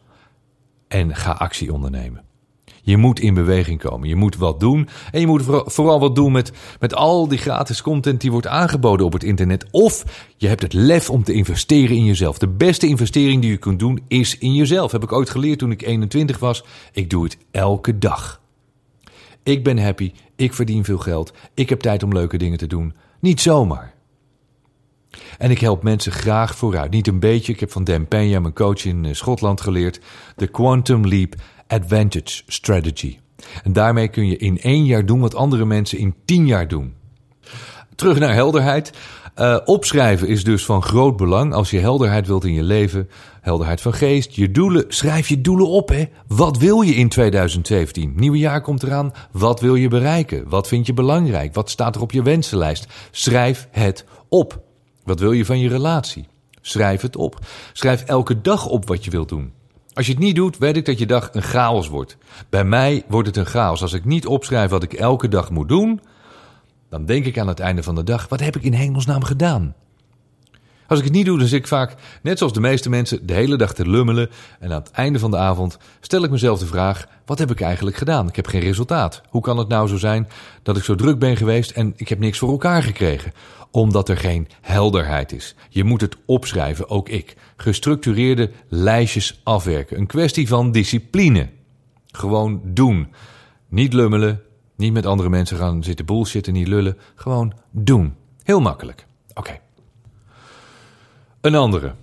en 0.88 1.16
ga 1.16 1.32
actie 1.32 1.74
ondernemen. 1.74 2.27
Je 2.88 2.98
moet 2.98 3.20
in 3.20 3.34
beweging 3.34 3.80
komen. 3.80 4.08
Je 4.08 4.16
moet 4.16 4.38
wat 4.38 4.60
doen. 4.60 4.90
En 5.12 5.20
je 5.20 5.28
moet 5.28 5.44
vooral 5.66 6.00
wat 6.00 6.16
doen 6.16 6.32
met, 6.32 6.52
met 6.80 6.96
al 6.96 7.28
die 7.28 7.38
gratis 7.38 7.82
content 7.82 8.22
die 8.22 8.32
wordt 8.32 8.48
aangeboden 8.48 9.06
op 9.06 9.14
het 9.14 9.24
internet. 9.24 9.66
Of 9.72 10.04
je 10.38 10.48
hebt 10.48 10.62
het 10.62 10.74
lef 10.74 11.10
om 11.10 11.24
te 11.24 11.34
investeren 11.34 11.96
in 11.96 12.06
jezelf. 12.06 12.38
De 12.38 12.48
beste 12.48 12.88
investering 12.88 13.42
die 13.42 13.52
je 13.52 13.58
kunt 13.58 13.80
doen 13.80 14.04
is 14.08 14.38
in 14.38 14.54
jezelf. 14.54 14.92
Heb 14.92 15.04
ik 15.04 15.12
ooit 15.12 15.30
geleerd 15.30 15.60
toen 15.60 15.72
ik 15.72 15.82
21 15.82 16.40
was. 16.40 16.64
Ik 16.92 17.10
doe 17.10 17.24
het 17.24 17.38
elke 17.52 17.98
dag. 17.98 18.42
Ik 19.44 19.64
ben 19.64 19.78
happy. 19.78 20.12
Ik 20.36 20.54
verdien 20.54 20.84
veel 20.84 20.98
geld. 20.98 21.34
Ik 21.54 21.70
heb 21.70 21.80
tijd 21.80 22.04
om 22.04 22.14
leuke 22.14 22.38
dingen 22.38 22.58
te 22.58 22.68
doen. 22.68 22.94
Niet 23.20 23.42
zomaar. 23.42 23.94
En 25.38 25.52
ik 25.52 25.60
help 25.60 25.84
mensen 25.84 26.12
graag 26.12 26.56
vooruit. 26.56 26.92
Niet 26.92 27.08
een 27.08 27.20
beetje. 27.20 27.54
Ik 27.54 27.60
heb 27.60 27.72
van 27.72 27.84
Dan 27.84 28.08
Pena, 28.08 28.40
mijn 28.40 28.54
coach 28.54 28.86
in 28.86 29.06
eh, 29.06 29.14
Schotland, 29.14 29.62
geleerd. 29.62 30.00
De 30.36 30.48
Quantum 30.48 31.08
Leap 31.08 31.36
Advantage 31.68 32.44
Strategy. 32.48 33.18
En 33.64 33.74
daarmee 33.74 34.08
kun 34.08 34.28
je 34.28 34.38
in 34.38 34.62
één 34.62 34.86
jaar 34.86 35.06
doen 35.06 35.20
wat 35.20 35.36
andere 35.36 35.66
mensen 35.66 35.98
in 35.98 36.16
tien 36.26 36.48
jaar 36.48 36.68
doen. 36.68 36.94
Terug 37.96 38.20
naar 38.20 38.34
helderheid. 38.34 38.92
Uh, 39.40 39.58
opschrijven 39.66 40.28
is 40.28 40.44
dus 40.44 40.66
van 40.66 40.82
groot 40.82 41.18
belang 41.18 41.54
als 41.54 41.70
je 41.70 41.80
helderheid 41.80 42.28
wilt 42.28 42.46
in 42.46 42.54
je 42.54 42.64
leven. 42.64 43.10
Helderheid 43.42 43.82
van 43.82 43.94
geest, 43.94 44.36
je 44.36 44.52
doelen. 44.52 44.86
Schrijf 44.88 45.28
je 45.28 45.42
doelen 45.42 45.68
op, 45.68 45.90
hè. 45.90 46.06
Wat 46.28 46.58
wil 46.58 46.82
je 46.82 46.96
in 46.96 47.10
2017? 47.10 48.14
Nieuwe 48.16 48.38
jaar 48.38 48.62
komt 48.62 48.84
eraan. 48.84 49.12
Wat 49.32 49.60
wil 49.60 49.76
je 49.76 49.88
bereiken? 49.88 50.50
Wat 50.50 50.68
vind 50.68 50.86
je 50.86 50.94
belangrijk? 50.94 51.54
Wat 51.54 51.70
staat 51.70 51.96
er 51.96 52.02
op 52.02 52.12
je 52.12 52.24
wensenlijst? 52.24 52.88
Schrijf 53.12 53.68
het 53.72 54.06
op. 54.30 54.62
Wat 55.04 55.20
wil 55.20 55.32
je 55.32 55.46
van 55.46 55.60
je 55.60 55.70
relatie? 55.70 56.28
Schrijf 56.62 57.02
het 57.02 57.16
op. 57.16 57.40
Schrijf 57.74 58.04
elke 58.04 58.42
dag 58.42 58.68
op 58.68 58.88
wat 58.88 59.06
je 59.06 59.12
wilt 59.12 59.30
doen. 59.30 59.52
Als 59.98 60.06
je 60.06 60.12
het 60.12 60.22
niet 60.22 60.36
doet, 60.36 60.58
weet 60.58 60.78
ik 60.78 60.86
dat 60.86 61.00
je 61.00 61.06
dag 61.06 61.30
een 61.32 61.42
chaos 61.42 61.88
wordt. 61.88 62.18
Bij 62.50 62.64
mij 62.64 63.04
wordt 63.08 63.28
het 63.28 63.38
een 63.38 63.46
chaos. 63.46 63.82
Als 63.82 63.94
ik 63.94 64.06
niet 64.06 64.26
opschrijf 64.26 64.70
wat 64.70 64.84
ik 64.84 64.94
elke 64.94 65.28
dag 65.28 65.50
moet 65.50 65.68
doen, 65.68 66.02
dan 66.90 67.06
denk 67.06 67.26
ik 67.26 67.38
aan 67.38 67.48
het 67.48 67.60
einde 67.60 67.84
van 67.84 67.96
de 67.96 68.04
dag: 68.04 68.28
wat 68.30 68.40
heb 68.40 68.56
ik 68.56 68.64
in 68.64 68.74
hemelsnaam 68.74 69.24
gedaan? 69.24 69.76
Als 70.88 71.00
ik 71.00 71.06
het 71.06 71.14
niet 71.14 71.26
doe, 71.26 71.38
dan 71.38 71.48
zit 71.48 71.60
ik 71.60 71.68
vaak, 71.68 71.96
net 72.22 72.38
zoals 72.38 72.54
de 72.54 72.60
meeste 72.60 72.90
mensen, 72.90 73.26
de 73.26 73.34
hele 73.34 73.58
dag 73.58 73.74
te 73.74 73.90
lummelen. 73.90 74.30
En 74.60 74.72
aan 74.72 74.80
het 74.80 74.92
einde 74.92 75.20
van 75.20 75.32
de 75.32 75.38
avond 75.38 75.78
stel 76.00 76.24
ik 76.24 76.30
mezelf 76.30 76.60
de 76.60 76.66
vraag: 76.66 77.08
wat 77.26 77.40
heb 77.40 77.52
ik 77.52 77.62
eigenlijk 77.62 77.98
gedaan? 77.98 78.28
Ik 78.28 78.36
heb 78.36 78.48
geen 78.48 78.62
resultaat. 78.62 79.22
Hoe 79.30 79.42
kan 79.42 79.58
het 79.58 79.68
nou 79.68 79.88
zo 79.88 79.98
zijn 79.98 80.28
dat 80.64 80.78
ik 80.78 80.84
zo 80.84 80.96
druk 80.96 81.20
ben 81.20 81.38
geweest 81.38 81.72
en 81.72 81.94
ik 81.96 82.08
heb 82.08 82.20
niks 82.20 82.38
voor 82.38 82.50
elkaar 82.50 82.84
gekregen? 82.84 83.34
Omdat 83.72 84.10
er 84.10 84.18
geen 84.18 84.48
helderheid 84.62 85.32
is. 85.32 85.56
Je 85.70 85.84
moet 85.84 86.02
het 86.02 86.18
opschrijven, 86.26 86.90
ook 86.90 87.10
ik. 87.10 87.36
Gestructureerde 87.58 88.52
lijstjes 88.68 89.42
afwerken. 89.44 89.98
Een 89.98 90.08
kwestie 90.08 90.48
van 90.48 90.72
discipline. 90.72 91.50
Gewoon 92.08 92.62
doen. 92.64 93.14
Niet 93.70 93.94
lummelen, 93.94 94.42
niet 94.76 94.94
met 94.94 95.06
andere 95.06 95.30
mensen 95.30 95.58
gaan 95.58 95.84
zitten 95.84 96.06
bullshitten, 96.06 96.54
niet 96.54 96.68
lullen. 96.68 96.98
Gewoon 97.16 97.54
doen. 97.72 98.16
Heel 98.44 98.62
makkelijk. 98.62 99.06
Oké. 99.34 99.60
Een 101.42 101.56
andere. 101.56 101.94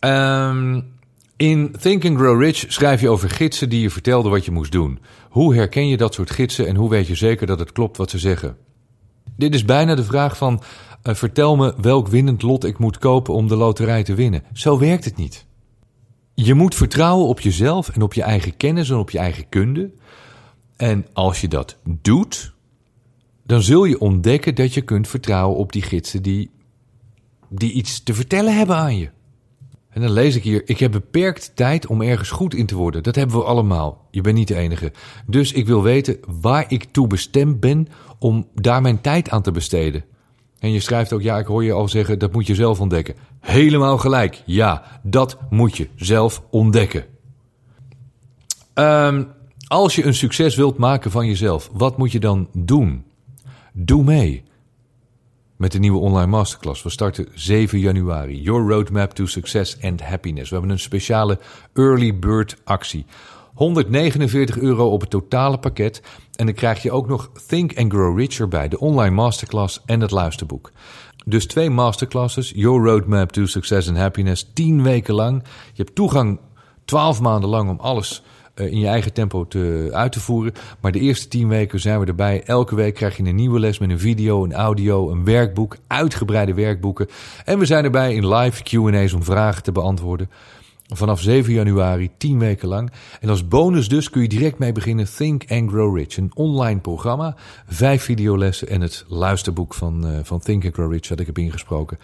Um, 0.00 0.92
in 1.36 1.76
Think 1.80 2.04
and 2.04 2.16
Grow 2.16 2.42
Rich 2.42 2.64
schrijf 2.68 3.00
je 3.00 3.08
over 3.08 3.30
gidsen 3.30 3.68
die 3.68 3.80
je 3.80 3.90
vertelden 3.90 4.30
wat 4.30 4.44
je 4.44 4.50
moest 4.50 4.72
doen. 4.72 4.98
Hoe 5.28 5.54
herken 5.54 5.88
je 5.88 5.96
dat 5.96 6.14
soort 6.14 6.30
gidsen 6.30 6.66
en 6.66 6.76
hoe 6.76 6.90
weet 6.90 7.06
je 7.06 7.14
zeker 7.14 7.46
dat 7.46 7.58
het 7.58 7.72
klopt 7.72 7.96
wat 7.96 8.10
ze 8.10 8.18
zeggen? 8.18 8.56
Dit 9.36 9.54
is 9.54 9.64
bijna 9.64 9.94
de 9.94 10.04
vraag 10.04 10.36
van: 10.36 10.62
uh, 11.04 11.14
vertel 11.14 11.56
me 11.56 11.74
welk 11.80 12.08
winnend 12.08 12.42
lot 12.42 12.64
ik 12.64 12.78
moet 12.78 12.98
kopen 12.98 13.34
om 13.34 13.48
de 13.48 13.56
loterij 13.56 14.02
te 14.02 14.14
winnen. 14.14 14.42
Zo 14.52 14.78
werkt 14.78 15.04
het 15.04 15.16
niet. 15.16 15.46
Je 16.34 16.54
moet 16.54 16.74
vertrouwen 16.74 17.26
op 17.26 17.40
jezelf 17.40 17.88
en 17.88 18.02
op 18.02 18.14
je 18.14 18.22
eigen 18.22 18.56
kennis 18.56 18.90
en 18.90 18.96
op 18.96 19.10
je 19.10 19.18
eigen 19.18 19.48
kunde. 19.48 19.90
En 20.76 21.06
als 21.12 21.40
je 21.40 21.48
dat 21.48 21.76
doet, 21.84 22.52
dan 23.46 23.62
zul 23.62 23.84
je 23.84 24.00
ontdekken 24.00 24.54
dat 24.54 24.74
je 24.74 24.82
kunt 24.82 25.08
vertrouwen 25.08 25.58
op 25.58 25.72
die 25.72 25.82
gidsen 25.82 26.22
die, 26.22 26.50
die 27.52 27.72
iets 27.72 28.02
te 28.02 28.14
vertellen 28.14 28.56
hebben 28.56 28.76
aan 28.76 28.96
je. 28.96 29.10
En 29.88 30.00
dan 30.00 30.10
lees 30.10 30.36
ik 30.36 30.42
hier: 30.42 30.62
Ik 30.64 30.78
heb 30.78 30.92
beperkt 30.92 31.52
tijd 31.54 31.86
om 31.86 32.02
ergens 32.02 32.30
goed 32.30 32.54
in 32.54 32.66
te 32.66 32.74
worden. 32.74 33.02
Dat 33.02 33.14
hebben 33.14 33.36
we 33.36 33.44
allemaal. 33.44 34.06
Je 34.10 34.20
bent 34.20 34.36
niet 34.36 34.48
de 34.48 34.56
enige. 34.56 34.92
Dus 35.26 35.52
ik 35.52 35.66
wil 35.66 35.82
weten 35.82 36.18
waar 36.40 36.64
ik 36.68 36.84
toe 36.90 37.06
bestemd 37.06 37.60
ben 37.60 37.88
om 38.18 38.48
daar 38.54 38.82
mijn 38.82 39.00
tijd 39.00 39.30
aan 39.30 39.42
te 39.42 39.50
besteden. 39.50 40.04
En 40.58 40.72
je 40.72 40.80
schrijft 40.80 41.12
ook: 41.12 41.22
Ja, 41.22 41.38
ik 41.38 41.46
hoor 41.46 41.64
je 41.64 41.72
al 41.72 41.88
zeggen, 41.88 42.18
dat 42.18 42.32
moet 42.32 42.46
je 42.46 42.54
zelf 42.54 42.80
ontdekken. 42.80 43.14
Helemaal 43.40 43.98
gelijk. 43.98 44.42
Ja, 44.46 45.00
dat 45.02 45.38
moet 45.50 45.76
je 45.76 45.88
zelf 45.96 46.42
ontdekken. 46.50 47.04
Um, 48.74 49.28
als 49.66 49.94
je 49.94 50.04
een 50.04 50.14
succes 50.14 50.56
wilt 50.56 50.78
maken 50.78 51.10
van 51.10 51.26
jezelf, 51.26 51.70
wat 51.72 51.98
moet 51.98 52.12
je 52.12 52.20
dan 52.20 52.48
doen? 52.52 53.04
Doe 53.72 54.04
mee 54.04 54.42
met 55.62 55.72
de 55.72 55.78
nieuwe 55.78 55.98
online 55.98 56.26
masterclass. 56.26 56.82
We 56.82 56.90
starten 56.90 57.28
7 57.34 57.78
januari. 57.78 58.40
Your 58.40 58.68
Roadmap 58.68 59.12
to 59.12 59.26
Success 59.26 59.76
and 59.82 60.00
Happiness. 60.00 60.48
We 60.48 60.54
hebben 60.54 60.72
een 60.72 60.78
speciale 60.78 61.38
early 61.74 62.18
bird 62.18 62.56
actie. 62.64 63.06
149 63.54 64.58
euro 64.58 64.90
op 64.90 65.00
het 65.00 65.10
totale 65.10 65.58
pakket. 65.58 66.02
En 66.36 66.46
dan 66.46 66.54
krijg 66.54 66.82
je 66.82 66.92
ook 66.92 67.08
nog 67.08 67.30
Think 67.46 67.78
and 67.78 67.92
Grow 67.92 68.18
Richer 68.18 68.48
bij, 68.48 68.68
de 68.68 68.78
online 68.78 69.14
masterclass 69.14 69.82
en 69.86 70.00
het 70.00 70.10
luisterboek. 70.10 70.70
Dus 71.24 71.46
twee 71.46 71.70
masterclasses, 71.70 72.52
Your 72.54 72.84
Roadmap 72.84 73.32
to 73.32 73.46
Success 73.46 73.88
and 73.88 73.96
Happiness, 73.96 74.50
10 74.54 74.82
weken 74.82 75.14
lang. 75.14 75.42
Je 75.72 75.82
hebt 75.82 75.94
toegang 75.94 76.40
12 76.84 77.20
maanden 77.20 77.50
lang 77.50 77.70
om 77.70 77.80
alles 77.80 78.22
in 78.54 78.78
je 78.78 78.86
eigen 78.86 79.12
tempo 79.12 79.46
te, 79.46 79.88
uit 79.92 80.12
te 80.12 80.20
voeren. 80.20 80.52
Maar 80.80 80.92
de 80.92 81.00
eerste 81.00 81.28
tien 81.28 81.48
weken 81.48 81.80
zijn 81.80 82.00
we 82.00 82.06
erbij. 82.06 82.42
Elke 82.44 82.74
week 82.74 82.94
krijg 82.94 83.16
je 83.16 83.24
een 83.24 83.34
nieuwe 83.34 83.60
les 83.60 83.78
met 83.78 83.90
een 83.90 83.98
video, 83.98 84.44
een 84.44 84.52
audio, 84.52 85.10
een 85.10 85.24
werkboek, 85.24 85.76
uitgebreide 85.86 86.54
werkboeken. 86.54 87.08
En 87.44 87.58
we 87.58 87.64
zijn 87.64 87.84
erbij 87.84 88.14
in 88.14 88.34
live 88.34 88.62
Q&A's 88.62 89.12
om 89.12 89.22
vragen 89.22 89.62
te 89.62 89.72
beantwoorden. 89.72 90.30
Vanaf 90.94 91.20
7 91.20 91.52
januari, 91.52 92.10
10 92.16 92.38
weken 92.38 92.68
lang. 92.68 92.92
En 93.20 93.28
als 93.28 93.48
bonus 93.48 93.88
dus 93.88 94.10
kun 94.10 94.22
je 94.22 94.28
direct 94.28 94.58
mee 94.58 94.72
beginnen 94.72 95.14
Think 95.16 95.44
and 95.48 95.70
Grow 95.70 95.96
Rich. 95.96 96.16
Een 96.16 96.30
online 96.34 96.80
programma, 96.80 97.36
vijf 97.66 98.02
videolessen 98.02 98.68
en 98.68 98.80
het 98.80 99.04
luisterboek 99.08 99.74
van, 99.74 100.06
uh, 100.06 100.18
van 100.22 100.40
Think 100.40 100.64
and 100.64 100.74
Grow 100.74 100.92
Rich 100.92 101.06
dat 101.06 101.20
ik 101.20 101.26
heb 101.26 101.38
ingesproken. 101.38 101.98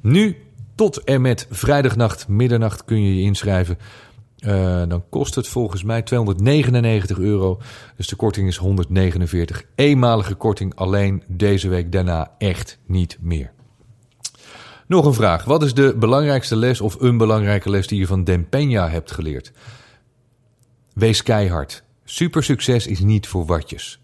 Nu 0.00 0.36
tot 0.74 1.04
en 1.04 1.20
met 1.20 1.46
vrijdagnacht, 1.50 2.28
middernacht 2.28 2.84
kun 2.84 3.02
je 3.02 3.16
je 3.16 3.22
inschrijven. 3.22 3.78
Uh, 4.46 4.82
dan 4.88 5.04
kost 5.08 5.34
het 5.34 5.48
volgens 5.48 5.82
mij 5.82 6.02
299 6.02 7.18
euro. 7.18 7.60
Dus 7.96 8.08
de 8.08 8.16
korting 8.16 8.48
is 8.48 8.56
149. 8.56 9.64
Eenmalige 9.74 10.34
korting 10.34 10.74
alleen 10.74 11.22
deze 11.26 11.68
week 11.68 11.92
daarna 11.92 12.30
echt 12.38 12.78
niet 12.86 13.18
meer. 13.20 13.52
Nog 14.86 15.04
een 15.04 15.14
vraag. 15.14 15.44
Wat 15.44 15.62
is 15.62 15.74
de 15.74 15.94
belangrijkste 15.98 16.56
les 16.56 16.80
of 16.80 17.00
een 17.00 17.16
belangrijke 17.16 17.70
les 17.70 17.86
die 17.86 17.98
je 17.98 18.06
van 18.06 18.24
Den 18.24 18.44
Peña 18.44 18.90
hebt 18.90 19.10
geleerd? 19.10 19.52
Wees 20.92 21.22
keihard. 21.22 21.82
Supersucces 22.04 22.86
is 22.86 23.00
niet 23.00 23.26
voor 23.26 23.46
watjes. 23.46 24.03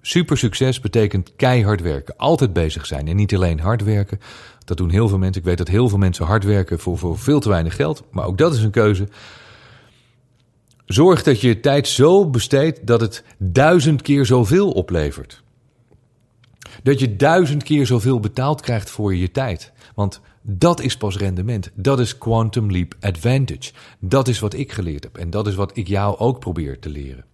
Supersucces 0.00 0.80
betekent 0.80 1.32
keihard 1.36 1.80
werken. 1.80 2.16
Altijd 2.16 2.52
bezig 2.52 2.86
zijn. 2.86 3.08
En 3.08 3.16
niet 3.16 3.34
alleen 3.34 3.60
hard 3.60 3.82
werken. 3.82 4.20
Dat 4.64 4.76
doen 4.76 4.90
heel 4.90 5.08
veel 5.08 5.18
mensen. 5.18 5.40
Ik 5.40 5.48
weet 5.48 5.58
dat 5.58 5.68
heel 5.68 5.88
veel 5.88 5.98
mensen 5.98 6.26
hard 6.26 6.44
werken 6.44 6.78
voor, 6.78 6.98
voor 6.98 7.18
veel 7.18 7.40
te 7.40 7.48
weinig 7.48 7.76
geld. 7.76 8.02
Maar 8.10 8.26
ook 8.26 8.38
dat 8.38 8.54
is 8.54 8.62
een 8.62 8.70
keuze. 8.70 9.08
Zorg 10.86 11.22
dat 11.22 11.40
je 11.40 11.48
je 11.48 11.60
tijd 11.60 11.88
zo 11.88 12.30
besteedt 12.30 12.86
dat 12.86 13.00
het 13.00 13.24
duizend 13.38 14.02
keer 14.02 14.26
zoveel 14.26 14.70
oplevert. 14.70 15.42
Dat 16.82 17.00
je 17.00 17.16
duizend 17.16 17.62
keer 17.62 17.86
zoveel 17.86 18.20
betaald 18.20 18.60
krijgt 18.60 18.90
voor 18.90 19.14
je 19.14 19.30
tijd. 19.30 19.72
Want 19.94 20.20
dat 20.42 20.80
is 20.80 20.96
pas 20.96 21.16
rendement. 21.16 21.70
Dat 21.74 22.00
is 22.00 22.18
quantum 22.18 22.70
leap 22.70 22.94
advantage. 23.00 23.72
Dat 23.98 24.28
is 24.28 24.38
wat 24.38 24.54
ik 24.54 24.72
geleerd 24.72 25.04
heb. 25.04 25.18
En 25.18 25.30
dat 25.30 25.46
is 25.46 25.54
wat 25.54 25.76
ik 25.76 25.88
jou 25.88 26.18
ook 26.18 26.38
probeer 26.38 26.78
te 26.78 26.88
leren. 26.88 27.24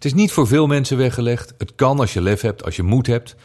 Het 0.00 0.08
is 0.12 0.18
niet 0.18 0.32
voor 0.32 0.46
veel 0.46 0.66
mensen 0.66 0.96
weggelegd. 0.96 1.54
Het 1.58 1.74
kan 1.74 1.98
als 1.98 2.12
je 2.12 2.20
lef 2.20 2.40
hebt, 2.40 2.64
als 2.64 2.76
je 2.76 2.82
moed 2.82 3.06
hebt, 3.06 3.36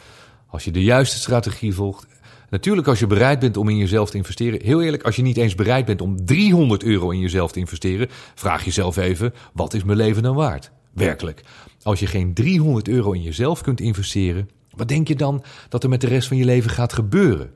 als 0.48 0.64
je 0.64 0.72
de 0.72 0.84
juiste 0.84 1.18
strategie 1.18 1.74
volgt. 1.74 2.08
Natuurlijk 2.50 2.88
als 2.88 3.00
je 3.00 3.08
bereid 3.08 3.40
bent 3.40 3.58
om 3.58 3.70
in 3.70 3.78
jezelf 3.78 4.10
te 4.10 4.18
investeren. 4.18 4.62
Heel 4.64 4.82
eerlijk, 4.82 5.04
als 5.04 5.16
je 5.16 5.22
niet 5.22 5.38
eens 5.38 5.56
bereid 5.56 5.86
bent 5.86 6.02
om 6.02 6.26
300 6.26 6.84
euro 6.84 7.10
in 7.10 7.20
jezelf 7.20 7.52
te 7.52 7.60
investeren, 7.60 8.08
vraag 8.36 8.66
jezelf 8.66 8.98
even, 8.98 9.34
wat 9.54 9.74
is 9.74 9.84
mijn 9.84 9.98
leven 9.98 10.24
dan 10.24 10.36
waard? 10.36 10.72
Werkelijk. 10.94 11.42
Als 11.84 12.00
je 12.00 12.08
geen 12.08 12.34
300 12.34 12.88
euro 12.88 13.12
in 13.12 13.22
jezelf 13.22 13.62
kunt 13.62 13.80
investeren, 13.80 14.50
wat 14.76 14.88
denk 14.88 15.08
je 15.08 15.16
dan 15.16 15.44
dat 15.70 15.84
er 15.84 15.90
met 15.90 16.02
de 16.02 16.08
rest 16.08 16.28
van 16.28 16.38
je 16.38 16.46
leven 16.46 16.72
gaat 16.72 16.94
gebeuren? 16.94 17.54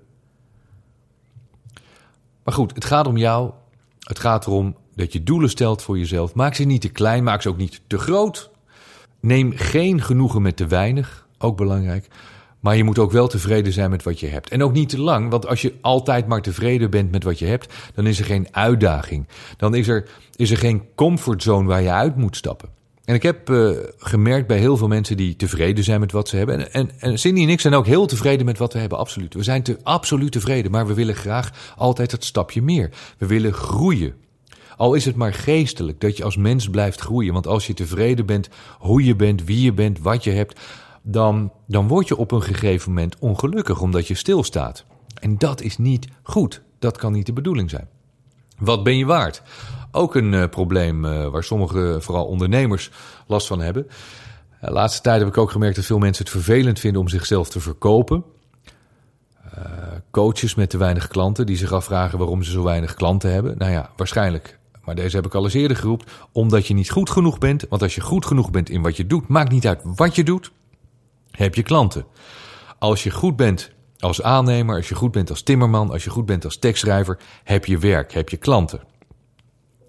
Maar 2.44 2.54
goed, 2.54 2.76
het 2.76 2.86
gaat 2.86 3.08
om 3.08 3.18
jou. 3.18 3.52
Het 4.00 4.20
gaat 4.20 4.46
erom 4.46 4.76
dat 4.96 5.14
je 5.14 5.24
doelen 5.24 5.50
stelt 5.50 5.82
voor 5.82 5.98
jezelf. 5.98 6.34
Maak 6.34 6.56
ze 6.56 6.64
niet 6.64 6.82
te 6.82 6.90
klein, 6.90 7.24
maak 7.24 7.42
ze 7.42 7.50
ook 7.50 7.58
niet 7.58 7.82
te 7.88 7.98
groot. 7.98 8.49
Neem 9.20 9.52
geen 9.56 10.02
genoegen 10.02 10.42
met 10.42 10.58
te 10.58 10.68
weinig, 10.68 11.28
ook 11.38 11.58
belangrijk. 11.58 12.08
Maar 12.60 12.78
je 12.78 12.84
moet 12.84 13.00
ook 13.00 13.12
wel 13.12 13.28
tevreden 13.28 13.74
zijn 13.74 13.90
met 13.90 14.04
wat 14.04 14.20
je 14.20 14.28
hebt. 14.28 14.50
En 14.50 14.64
ook 14.64 14.74
niet 14.74 14.90
te 14.90 15.00
lang, 15.00 15.30
want 15.30 15.48
als 15.48 15.62
je 15.62 15.74
altijd 15.82 16.28
maar 16.28 16.42
tevreden 16.42 16.90
bent 16.90 17.12
met 17.12 17.24
wat 17.24 17.40
je 17.40 17.46
hebt, 17.46 17.74
dan 17.94 18.08
is 18.08 18.20
er 18.20 18.26
geen 18.26 18.48
uitdaging. 18.52 19.28
Dan 19.58 19.76
is 19.76 19.88
er, 19.88 20.10
is 20.36 20.52
er 20.52 20.58
geen 20.58 20.84
comfortzone 20.96 21.68
waar 21.68 21.82
je 21.82 21.92
uit 21.92 22.16
moet 22.16 22.36
stappen. 22.36 22.70
En 23.06 23.16
ik 23.16 23.24
heb 23.24 23.50
uh, 23.50 23.72
gemerkt 23.98 24.48
bij 24.48 24.58
heel 24.58 24.78
veel 24.78 24.88
mensen 24.88 25.18
die 25.18 25.36
tevreden 25.36 25.84
zijn 25.84 26.00
met 26.00 26.12
wat 26.12 26.28
ze 26.28 26.38
hebben. 26.38 26.58
En, 26.58 26.72
en, 26.74 26.92
en 27.00 27.20
Cindy 27.20 27.42
en 27.42 27.50
ik 27.50 27.60
zijn 27.60 27.74
ook 27.74 27.86
heel 27.86 28.06
tevreden 28.06 28.46
met 28.46 28.58
wat 28.58 28.74
we 28.74 28.80
hebben, 28.80 28.98
absoluut. 28.98 29.34
We 29.34 29.44
zijn 29.44 29.64
te, 29.64 29.78
absoluut 29.84 30.32
tevreden, 30.32 30.72
maar 30.72 30.88
we 30.88 30.94
willen 30.94 31.16
graag 31.16 31.74
altijd 31.76 32.12
het 32.12 32.26
stapje 32.26 32.62
meer. 32.62 32.90
We 33.18 33.26
willen 33.26 33.54
groeien. 33.54 34.14
Al 34.80 34.94
is 34.94 35.06
het 35.06 35.16
maar 35.16 35.34
geestelijk 35.34 36.02
dat 36.02 36.18
je 36.18 36.24
als 36.24 36.38
mens 36.38 36.70
blijft 36.70 37.02
groeien. 37.02 37.34
Want 37.34 37.48
als 37.48 37.68
je 37.68 37.74
tevreden 37.74 38.26
bent 38.26 38.50
hoe 38.78 39.04
je 39.04 39.16
bent, 39.16 39.44
wie 39.44 39.62
je 39.62 39.74
bent, 39.74 40.00
wat 40.00 40.24
je 40.24 40.32
hebt, 40.32 40.60
dan, 41.02 41.52
dan 41.68 41.88
word 41.88 42.08
je 42.08 42.18
op 42.18 42.32
een 42.32 42.42
gegeven 42.42 42.94
moment 42.94 43.20
ongelukkig 43.20 43.82
omdat 43.82 44.08
je 44.08 44.14
stilstaat. 44.14 44.86
En 45.14 45.38
dat 45.38 45.62
is 45.62 45.78
niet 45.78 46.08
goed. 46.24 46.62
Dat 46.80 46.98
kan 46.98 47.12
niet 47.12 47.26
de 47.26 47.34
bedoeling 47.34 47.70
zijn. 47.70 47.88
Wat 48.58 48.84
ben 48.84 48.98
je 48.98 49.06
waard? 49.06 49.42
Ook 49.92 50.16
een 50.16 50.34
uh, 50.34 50.48
probleem 50.48 51.06
uh, 51.06 51.28
waar 51.28 51.44
sommige, 51.44 51.98
vooral 52.00 52.26
ondernemers, 52.26 52.92
last 53.28 53.48
van 53.48 53.62
hebben. 53.62 53.88
De 54.62 54.72
laatste 54.72 55.02
tijd 55.02 55.20
heb 55.20 55.28
ik 55.28 55.38
ook 55.38 55.52
gemerkt 55.52 55.76
dat 55.76 55.86
veel 55.86 56.00
mensen 56.00 56.24
het 56.24 56.34
vervelend 56.34 56.80
vinden 56.80 57.02
om 57.02 57.08
zichzelf 57.08 57.50
te 57.50 57.60
verkopen. 57.60 58.24
Uh, 59.58 59.64
coaches 60.12 60.56
met 60.56 60.70
te 60.70 60.78
weinig 60.78 61.08
klanten 61.08 61.46
die 61.46 61.58
zich 61.58 61.72
afvragen 61.72 62.18
waarom 62.18 62.44
ze 62.44 62.52
zo 62.52 62.64
weinig 62.64 62.94
klanten 62.94 63.32
hebben. 63.32 63.58
Nou 63.58 63.72
ja, 63.72 63.90
waarschijnlijk. 63.96 64.59
Maar 64.90 64.98
deze 64.98 65.16
heb 65.16 65.26
ik 65.26 65.34
al 65.34 65.44
eens 65.44 65.54
eerder 65.54 65.78
geroepen. 65.78 66.08
Omdat 66.32 66.68
je 66.68 66.74
niet 66.74 66.90
goed 66.90 67.10
genoeg 67.10 67.38
bent. 67.38 67.66
Want 67.70 67.82
als 67.82 67.96
je 67.96 68.02
goed 68.02 68.26
genoeg 68.26 68.52
bent 68.52 68.70
in 68.70 68.82
wat 68.82 68.98
je 68.98 69.08
doet, 69.08 69.28
maakt 69.28 69.52
niet 69.52 69.68
uit 69.68 69.82
wat 69.84 70.16
je 70.16 70.24
doet, 70.24 70.52
heb 71.32 71.56
je 71.56 71.64
klanten. 71.64 72.06
Als 72.80 73.04
je 73.04 73.12
goed 73.12 73.36
bent 73.36 73.72
als 74.00 74.22
aannemer, 74.22 74.76
als 74.76 74.90
je 74.90 74.96
goed 74.96 75.12
bent 75.12 75.30
als 75.30 75.42
timmerman, 75.42 75.92
als 75.92 76.04
je 76.04 76.10
goed 76.10 76.26
bent 76.26 76.46
als 76.46 76.58
tekstschrijver, 76.58 77.18
heb 77.44 77.66
je 77.66 77.78
werk, 77.78 78.14
heb 78.14 78.30
je 78.30 78.38
klanten. 78.38 78.82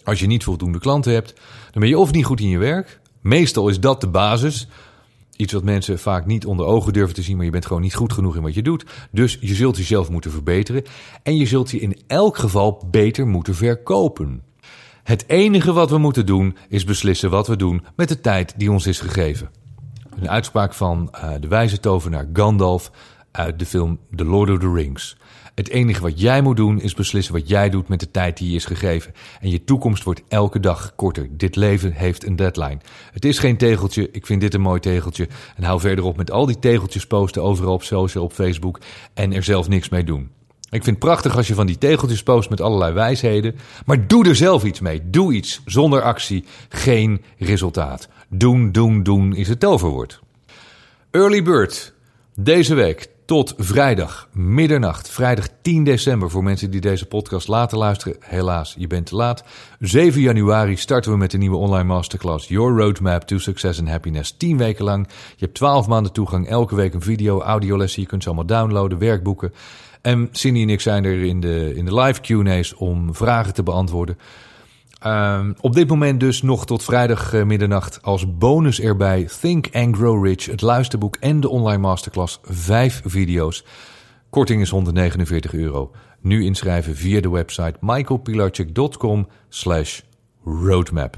Als 0.04 0.20
je 0.20 0.26
niet 0.26 0.44
voldoende 0.44 0.78
klanten 0.78 1.12
hebt, 1.12 1.34
dan 1.70 1.80
ben 1.80 1.88
je 1.88 1.98
of 1.98 2.12
niet 2.12 2.24
goed 2.24 2.40
in 2.40 2.48
je 2.48 2.58
werk. 2.58 3.00
Meestal 3.20 3.68
is 3.68 3.80
dat 3.80 4.00
de 4.00 4.08
basis. 4.08 4.68
Iets 5.36 5.52
wat 5.52 5.64
mensen 5.64 5.98
vaak 5.98 6.26
niet 6.26 6.46
onder 6.46 6.66
ogen 6.66 6.92
durven 6.92 7.14
te 7.14 7.22
zien, 7.22 7.36
maar 7.36 7.44
je 7.44 7.50
bent 7.50 7.66
gewoon 7.66 7.82
niet 7.82 7.94
goed 7.94 8.12
genoeg 8.12 8.36
in 8.36 8.42
wat 8.42 8.54
je 8.54 8.62
doet. 8.62 8.84
Dus 9.10 9.38
je 9.40 9.54
zult 9.54 9.76
jezelf 9.76 10.10
moeten 10.10 10.30
verbeteren. 10.30 10.84
En 11.22 11.36
je 11.36 11.46
zult 11.46 11.70
je 11.70 11.80
in 11.80 12.00
elk 12.06 12.36
geval 12.36 12.86
beter 12.90 13.26
moeten 13.26 13.54
verkopen. 13.54 14.48
Het 15.10 15.28
enige 15.28 15.72
wat 15.72 15.90
we 15.90 15.98
moeten 15.98 16.26
doen 16.26 16.56
is 16.68 16.84
beslissen 16.84 17.30
wat 17.30 17.46
we 17.46 17.56
doen 17.56 17.84
met 17.96 18.08
de 18.08 18.20
tijd 18.20 18.54
die 18.56 18.70
ons 18.70 18.86
is 18.86 19.00
gegeven. 19.00 19.50
Een 20.20 20.30
uitspraak 20.30 20.74
van 20.74 21.14
uh, 21.14 21.30
de 21.40 21.48
wijze 21.48 21.80
tovenaar 21.80 22.28
Gandalf 22.32 22.90
uit 23.30 23.58
de 23.58 23.66
film 23.66 23.98
The 24.14 24.24
Lord 24.24 24.50
of 24.50 24.58
the 24.58 24.72
Rings. 24.72 25.16
Het 25.54 25.68
enige 25.68 26.00
wat 26.00 26.20
jij 26.20 26.42
moet 26.42 26.56
doen 26.56 26.80
is 26.80 26.94
beslissen 26.94 27.34
wat 27.34 27.48
jij 27.48 27.70
doet 27.70 27.88
met 27.88 28.00
de 28.00 28.10
tijd 28.10 28.36
die 28.36 28.50
je 28.50 28.56
is 28.56 28.64
gegeven. 28.64 29.12
En 29.40 29.50
je 29.50 29.64
toekomst 29.64 30.02
wordt 30.02 30.22
elke 30.28 30.60
dag 30.60 30.94
korter. 30.96 31.28
Dit 31.30 31.56
leven 31.56 31.92
heeft 31.92 32.26
een 32.26 32.36
deadline. 32.36 32.78
Het 33.12 33.24
is 33.24 33.38
geen 33.38 33.56
tegeltje. 33.56 34.08
Ik 34.10 34.26
vind 34.26 34.40
dit 34.40 34.54
een 34.54 34.60
mooi 34.60 34.80
tegeltje. 34.80 35.28
En 35.56 35.64
hou 35.64 35.80
verder 35.80 36.04
op 36.04 36.16
met 36.16 36.30
al 36.30 36.46
die 36.46 36.58
tegeltjes 36.58 37.06
posten 37.06 37.42
overal 37.42 37.72
op 37.72 37.82
social, 37.82 38.24
op 38.24 38.32
Facebook. 38.32 38.80
En 39.14 39.32
er 39.32 39.42
zelf 39.42 39.68
niks 39.68 39.88
mee 39.88 40.04
doen. 40.04 40.30
Ik 40.70 40.84
vind 40.84 40.96
het 40.96 40.98
prachtig 40.98 41.36
als 41.36 41.48
je 41.48 41.54
van 41.54 41.66
die 41.66 41.78
tegeltjes 41.78 42.22
post 42.22 42.50
met 42.50 42.60
allerlei 42.60 42.92
wijsheden. 42.92 43.54
Maar 43.86 44.06
doe 44.06 44.28
er 44.28 44.36
zelf 44.36 44.64
iets 44.64 44.80
mee. 44.80 45.10
Doe 45.10 45.32
iets. 45.32 45.60
Zonder 45.64 46.02
actie 46.02 46.44
geen 46.68 47.22
resultaat. 47.38 48.08
Doen, 48.28 48.72
doen, 48.72 49.02
doen 49.02 49.34
is 49.34 49.48
het 49.48 49.60
toverwoord. 49.60 50.20
Early 51.10 51.42
Bird. 51.42 51.94
Deze 52.34 52.74
week 52.74 53.08
tot 53.30 53.54
vrijdag, 53.56 54.28
middernacht, 54.32 55.10
vrijdag 55.10 55.48
10 55.62 55.84
december 55.84 56.30
voor 56.30 56.42
mensen 56.42 56.70
die 56.70 56.80
deze 56.80 57.06
podcast 57.06 57.48
later 57.48 57.78
luisteren. 57.78 58.16
Helaas, 58.20 58.74
je 58.78 58.86
bent 58.86 59.06
te 59.06 59.16
laat. 59.16 59.44
7 59.78 60.20
januari 60.20 60.76
starten 60.76 61.12
we 61.12 61.18
met 61.18 61.30
de 61.30 61.38
nieuwe 61.38 61.56
online 61.56 61.84
masterclass 61.84 62.48
Your 62.48 62.78
Roadmap 62.78 63.22
to 63.22 63.38
Success 63.38 63.78
and 63.78 63.88
Happiness. 63.88 64.36
10 64.36 64.56
weken 64.56 64.84
lang. 64.84 65.06
Je 65.36 65.44
hebt 65.44 65.54
12 65.54 65.86
maanden 65.86 66.12
toegang, 66.12 66.48
elke 66.48 66.74
week 66.74 66.94
een 66.94 67.02
video, 67.02 67.40
audiolessen. 67.40 68.02
Je 68.02 68.08
kunt 68.08 68.22
ze 68.22 68.28
allemaal 68.28 68.46
downloaden, 68.46 68.98
werkboeken. 68.98 69.52
En 70.00 70.28
Cindy 70.32 70.62
en 70.62 70.70
ik 70.70 70.80
zijn 70.80 71.04
er 71.04 71.22
in 71.22 71.40
de, 71.40 71.74
in 71.74 71.84
de 71.84 71.94
live 71.94 72.20
Q&A's 72.20 72.74
om 72.76 73.14
vragen 73.14 73.54
te 73.54 73.62
beantwoorden. 73.62 74.18
Um, 75.06 75.54
op 75.60 75.74
dit 75.74 75.88
moment 75.88 76.20
dus 76.20 76.42
nog 76.42 76.66
tot 76.66 76.84
vrijdag 76.84 77.32
uh, 77.32 77.44
middernacht 77.44 78.02
als 78.02 78.36
bonus 78.36 78.80
erbij 78.80 79.28
Think 79.40 79.68
and 79.72 79.96
Grow 79.96 80.26
Rich, 80.26 80.46
het 80.46 80.60
luisterboek 80.60 81.16
en 81.16 81.40
de 81.40 81.48
online 81.48 81.78
masterclass. 81.78 82.38
Vijf 82.42 83.02
video's. 83.04 83.64
Korting 84.30 84.60
is 84.60 84.70
149 84.70 85.54
euro. 85.54 85.90
Nu 86.20 86.44
inschrijven 86.44 86.96
via 86.96 87.20
de 87.20 87.30
website 87.30 87.74
michaelpilarchik.com 87.80 89.28
slash 89.48 90.00
roadmap. 90.44 91.16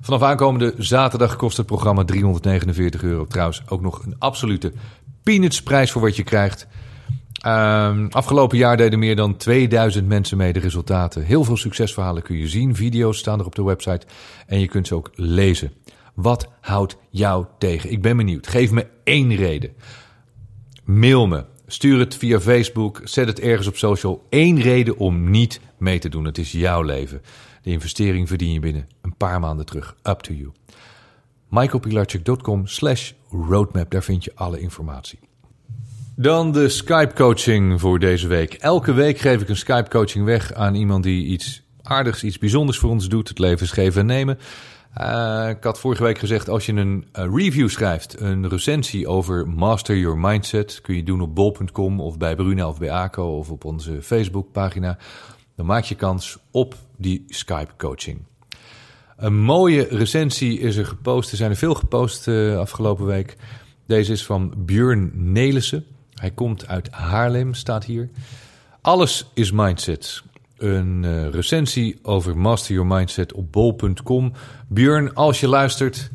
Vanaf 0.00 0.22
aankomende 0.22 0.74
zaterdag 0.78 1.36
kost 1.36 1.56
het 1.56 1.66
programma 1.66 2.04
349 2.04 3.02
euro. 3.02 3.26
Trouwens 3.26 3.62
ook 3.68 3.80
nog 3.80 4.04
een 4.04 4.14
absolute 4.18 4.72
peanutsprijs 5.22 5.90
voor 5.90 6.02
wat 6.02 6.16
je 6.16 6.22
krijgt. 6.22 6.66
Um, 7.44 8.08
afgelopen 8.10 8.58
jaar 8.58 8.76
deden 8.76 8.98
meer 8.98 9.16
dan 9.16 9.36
2000 9.36 10.06
mensen 10.06 10.36
mee 10.36 10.52
de 10.52 10.60
resultaten. 10.60 11.24
Heel 11.24 11.44
veel 11.44 11.56
succesverhalen 11.56 12.22
kun 12.22 12.36
je 12.36 12.48
zien. 12.48 12.74
Video's 12.76 13.18
staan 13.18 13.38
er 13.38 13.46
op 13.46 13.54
de 13.54 13.64
website. 13.64 14.06
En 14.46 14.60
je 14.60 14.68
kunt 14.68 14.86
ze 14.86 14.94
ook 14.94 15.10
lezen. 15.14 15.72
Wat 16.14 16.48
houdt 16.60 16.96
jou 17.10 17.46
tegen? 17.58 17.90
Ik 17.90 18.02
ben 18.02 18.16
benieuwd. 18.16 18.46
Geef 18.46 18.70
me 18.70 18.86
één 19.04 19.34
reden. 19.34 19.72
Mail 20.84 21.26
me. 21.26 21.44
Stuur 21.66 21.98
het 21.98 22.16
via 22.16 22.40
Facebook. 22.40 23.00
Zet 23.04 23.26
het 23.26 23.40
ergens 23.40 23.66
op 23.66 23.76
social. 23.76 24.26
Eén 24.30 24.60
reden 24.60 24.96
om 24.96 25.30
niet 25.30 25.60
mee 25.78 25.98
te 25.98 26.08
doen. 26.08 26.24
Het 26.24 26.38
is 26.38 26.52
jouw 26.52 26.82
leven. 26.82 27.22
De 27.62 27.70
investering 27.70 28.28
verdien 28.28 28.52
je 28.52 28.60
binnen 28.60 28.88
een 29.02 29.16
paar 29.16 29.40
maanden 29.40 29.66
terug. 29.66 29.96
Up 30.02 30.18
to 30.18 30.32
you. 30.32 30.52
michaelpilarchik.com 31.48 32.66
slash 32.66 33.12
roadmap, 33.30 33.90
daar 33.90 34.02
vind 34.02 34.24
je 34.24 34.32
alle 34.34 34.60
informatie. 34.60 35.18
Dan 36.18 36.52
de 36.52 36.68
Skype 36.68 37.14
coaching 37.14 37.80
voor 37.80 37.98
deze 37.98 38.28
week. 38.28 38.54
Elke 38.54 38.92
week 38.92 39.18
geef 39.18 39.40
ik 39.40 39.48
een 39.48 39.56
Skype 39.56 39.90
coaching 39.90 40.24
weg 40.24 40.52
aan 40.52 40.74
iemand 40.74 41.02
die 41.02 41.26
iets 41.26 41.62
aardigs, 41.82 42.24
iets 42.24 42.38
bijzonders 42.38 42.78
voor 42.78 42.90
ons 42.90 43.08
doet. 43.08 43.28
Het 43.28 43.38
leven 43.38 43.64
is 43.64 43.70
geven 43.72 44.00
en 44.00 44.06
nemen. 44.06 44.38
Uh, 45.00 45.48
ik 45.48 45.64
had 45.64 45.80
vorige 45.80 46.02
week 46.02 46.18
gezegd, 46.18 46.48
als 46.48 46.66
je 46.66 46.72
een 46.72 47.06
review 47.12 47.68
schrijft, 47.68 48.20
een 48.20 48.48
recensie 48.48 49.08
over 49.08 49.48
Master 49.48 49.96
Your 49.96 50.18
Mindset, 50.18 50.80
kun 50.80 50.96
je 50.96 51.02
doen 51.02 51.20
op 51.20 51.34
bol.com 51.34 52.00
of 52.00 52.18
bij 52.18 52.34
Bruna 52.34 52.68
of 52.68 52.78
bij 52.78 52.90
ACO 52.90 53.38
of 53.38 53.50
op 53.50 53.64
onze 53.64 54.02
Facebookpagina. 54.02 54.98
Dan 55.56 55.66
maak 55.66 55.84
je 55.84 55.94
kans 55.94 56.38
op 56.50 56.74
die 56.96 57.24
Skype 57.28 57.72
coaching. 57.76 58.24
Een 59.16 59.38
mooie 59.38 59.86
recensie 59.90 60.58
is 60.58 60.76
er 60.76 60.86
gepost. 60.86 61.30
Er 61.30 61.36
zijn 61.36 61.50
er 61.50 61.56
veel 61.56 61.74
gepost 61.74 62.26
uh, 62.26 62.58
afgelopen 62.58 63.06
week. 63.06 63.36
Deze 63.86 64.12
is 64.12 64.24
van 64.26 64.54
Björn 64.56 65.10
Nelissen. 65.14 65.84
Hij 66.20 66.30
komt 66.30 66.68
uit 66.68 66.90
Haarlem, 66.90 67.54
staat 67.54 67.84
hier. 67.84 68.10
Alles 68.80 69.30
is 69.34 69.52
mindset. 69.52 70.22
Een 70.56 71.02
uh, 71.02 71.28
recensie 71.28 71.98
over 72.02 72.36
Master 72.36 72.74
Your 72.74 72.94
Mindset 72.94 73.32
op 73.32 73.52
bol.com. 73.52 74.32
Björn, 74.68 75.14
als 75.14 75.40
je 75.40 75.48
luistert, 75.48 76.10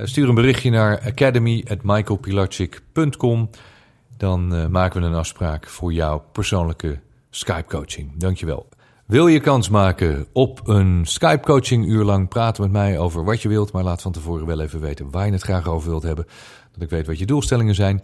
uh, 0.00 0.06
stuur 0.06 0.28
een 0.28 0.34
berichtje 0.34 0.70
naar 0.70 1.00
academy.michaelpilarchik.com. 1.00 3.50
Dan 4.16 4.54
uh, 4.54 4.66
maken 4.66 5.00
we 5.00 5.06
een 5.06 5.14
afspraak 5.14 5.68
voor 5.68 5.92
jouw 5.92 6.24
persoonlijke 6.32 7.00
Skype 7.30 7.68
coaching. 7.68 8.16
Dankjewel. 8.16 8.68
Wil 9.06 9.26
je 9.26 9.40
kans 9.40 9.68
maken 9.68 10.26
op 10.32 10.68
een 10.68 11.06
Skype 11.06 11.46
coaching 11.46 11.86
uur 11.86 12.04
lang 12.04 12.28
praten 12.28 12.62
met 12.62 12.72
mij 12.72 12.98
over 12.98 13.24
wat 13.24 13.42
je 13.42 13.48
wilt, 13.48 13.72
maar 13.72 13.82
laat 13.82 14.02
van 14.02 14.12
tevoren 14.12 14.46
wel 14.46 14.60
even 14.60 14.80
weten 14.80 15.10
waar 15.10 15.26
je 15.26 15.32
het 15.32 15.42
graag 15.42 15.68
over 15.68 15.88
wilt 15.88 16.02
hebben, 16.02 16.26
dat 16.72 16.82
ik 16.82 16.90
weet 16.90 17.06
wat 17.06 17.18
je 17.18 17.26
doelstellingen 17.26 17.74
zijn. 17.74 18.02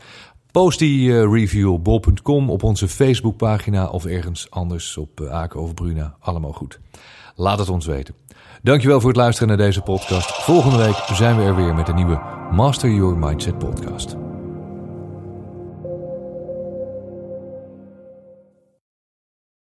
Post 0.52 0.78
die 0.78 1.08
uh, 1.08 1.32
review 1.32 1.78
bol.com, 1.78 2.50
op 2.50 2.62
onze 2.62 2.88
Facebookpagina 2.88 3.86
of 3.86 4.04
ergens 4.04 4.50
anders 4.50 4.96
op 4.96 5.20
uh, 5.20 5.30
Aken 5.30 5.60
of 5.60 5.74
Bruna. 5.74 6.16
Allemaal 6.20 6.52
goed. 6.52 6.80
Laat 7.34 7.58
het 7.58 7.68
ons 7.68 7.86
weten. 7.86 8.14
Dankjewel 8.62 9.00
voor 9.00 9.08
het 9.08 9.18
luisteren 9.18 9.48
naar 9.48 9.66
deze 9.66 9.80
podcast. 9.80 10.42
Volgende 10.42 10.76
week 10.76 10.96
zijn 11.12 11.36
we 11.36 11.42
er 11.42 11.56
weer 11.56 11.74
met 11.74 11.88
een 11.88 11.94
nieuwe 11.94 12.20
Master 12.50 12.90
Your 12.90 13.18
Mindset 13.18 13.58
podcast. 13.58 14.27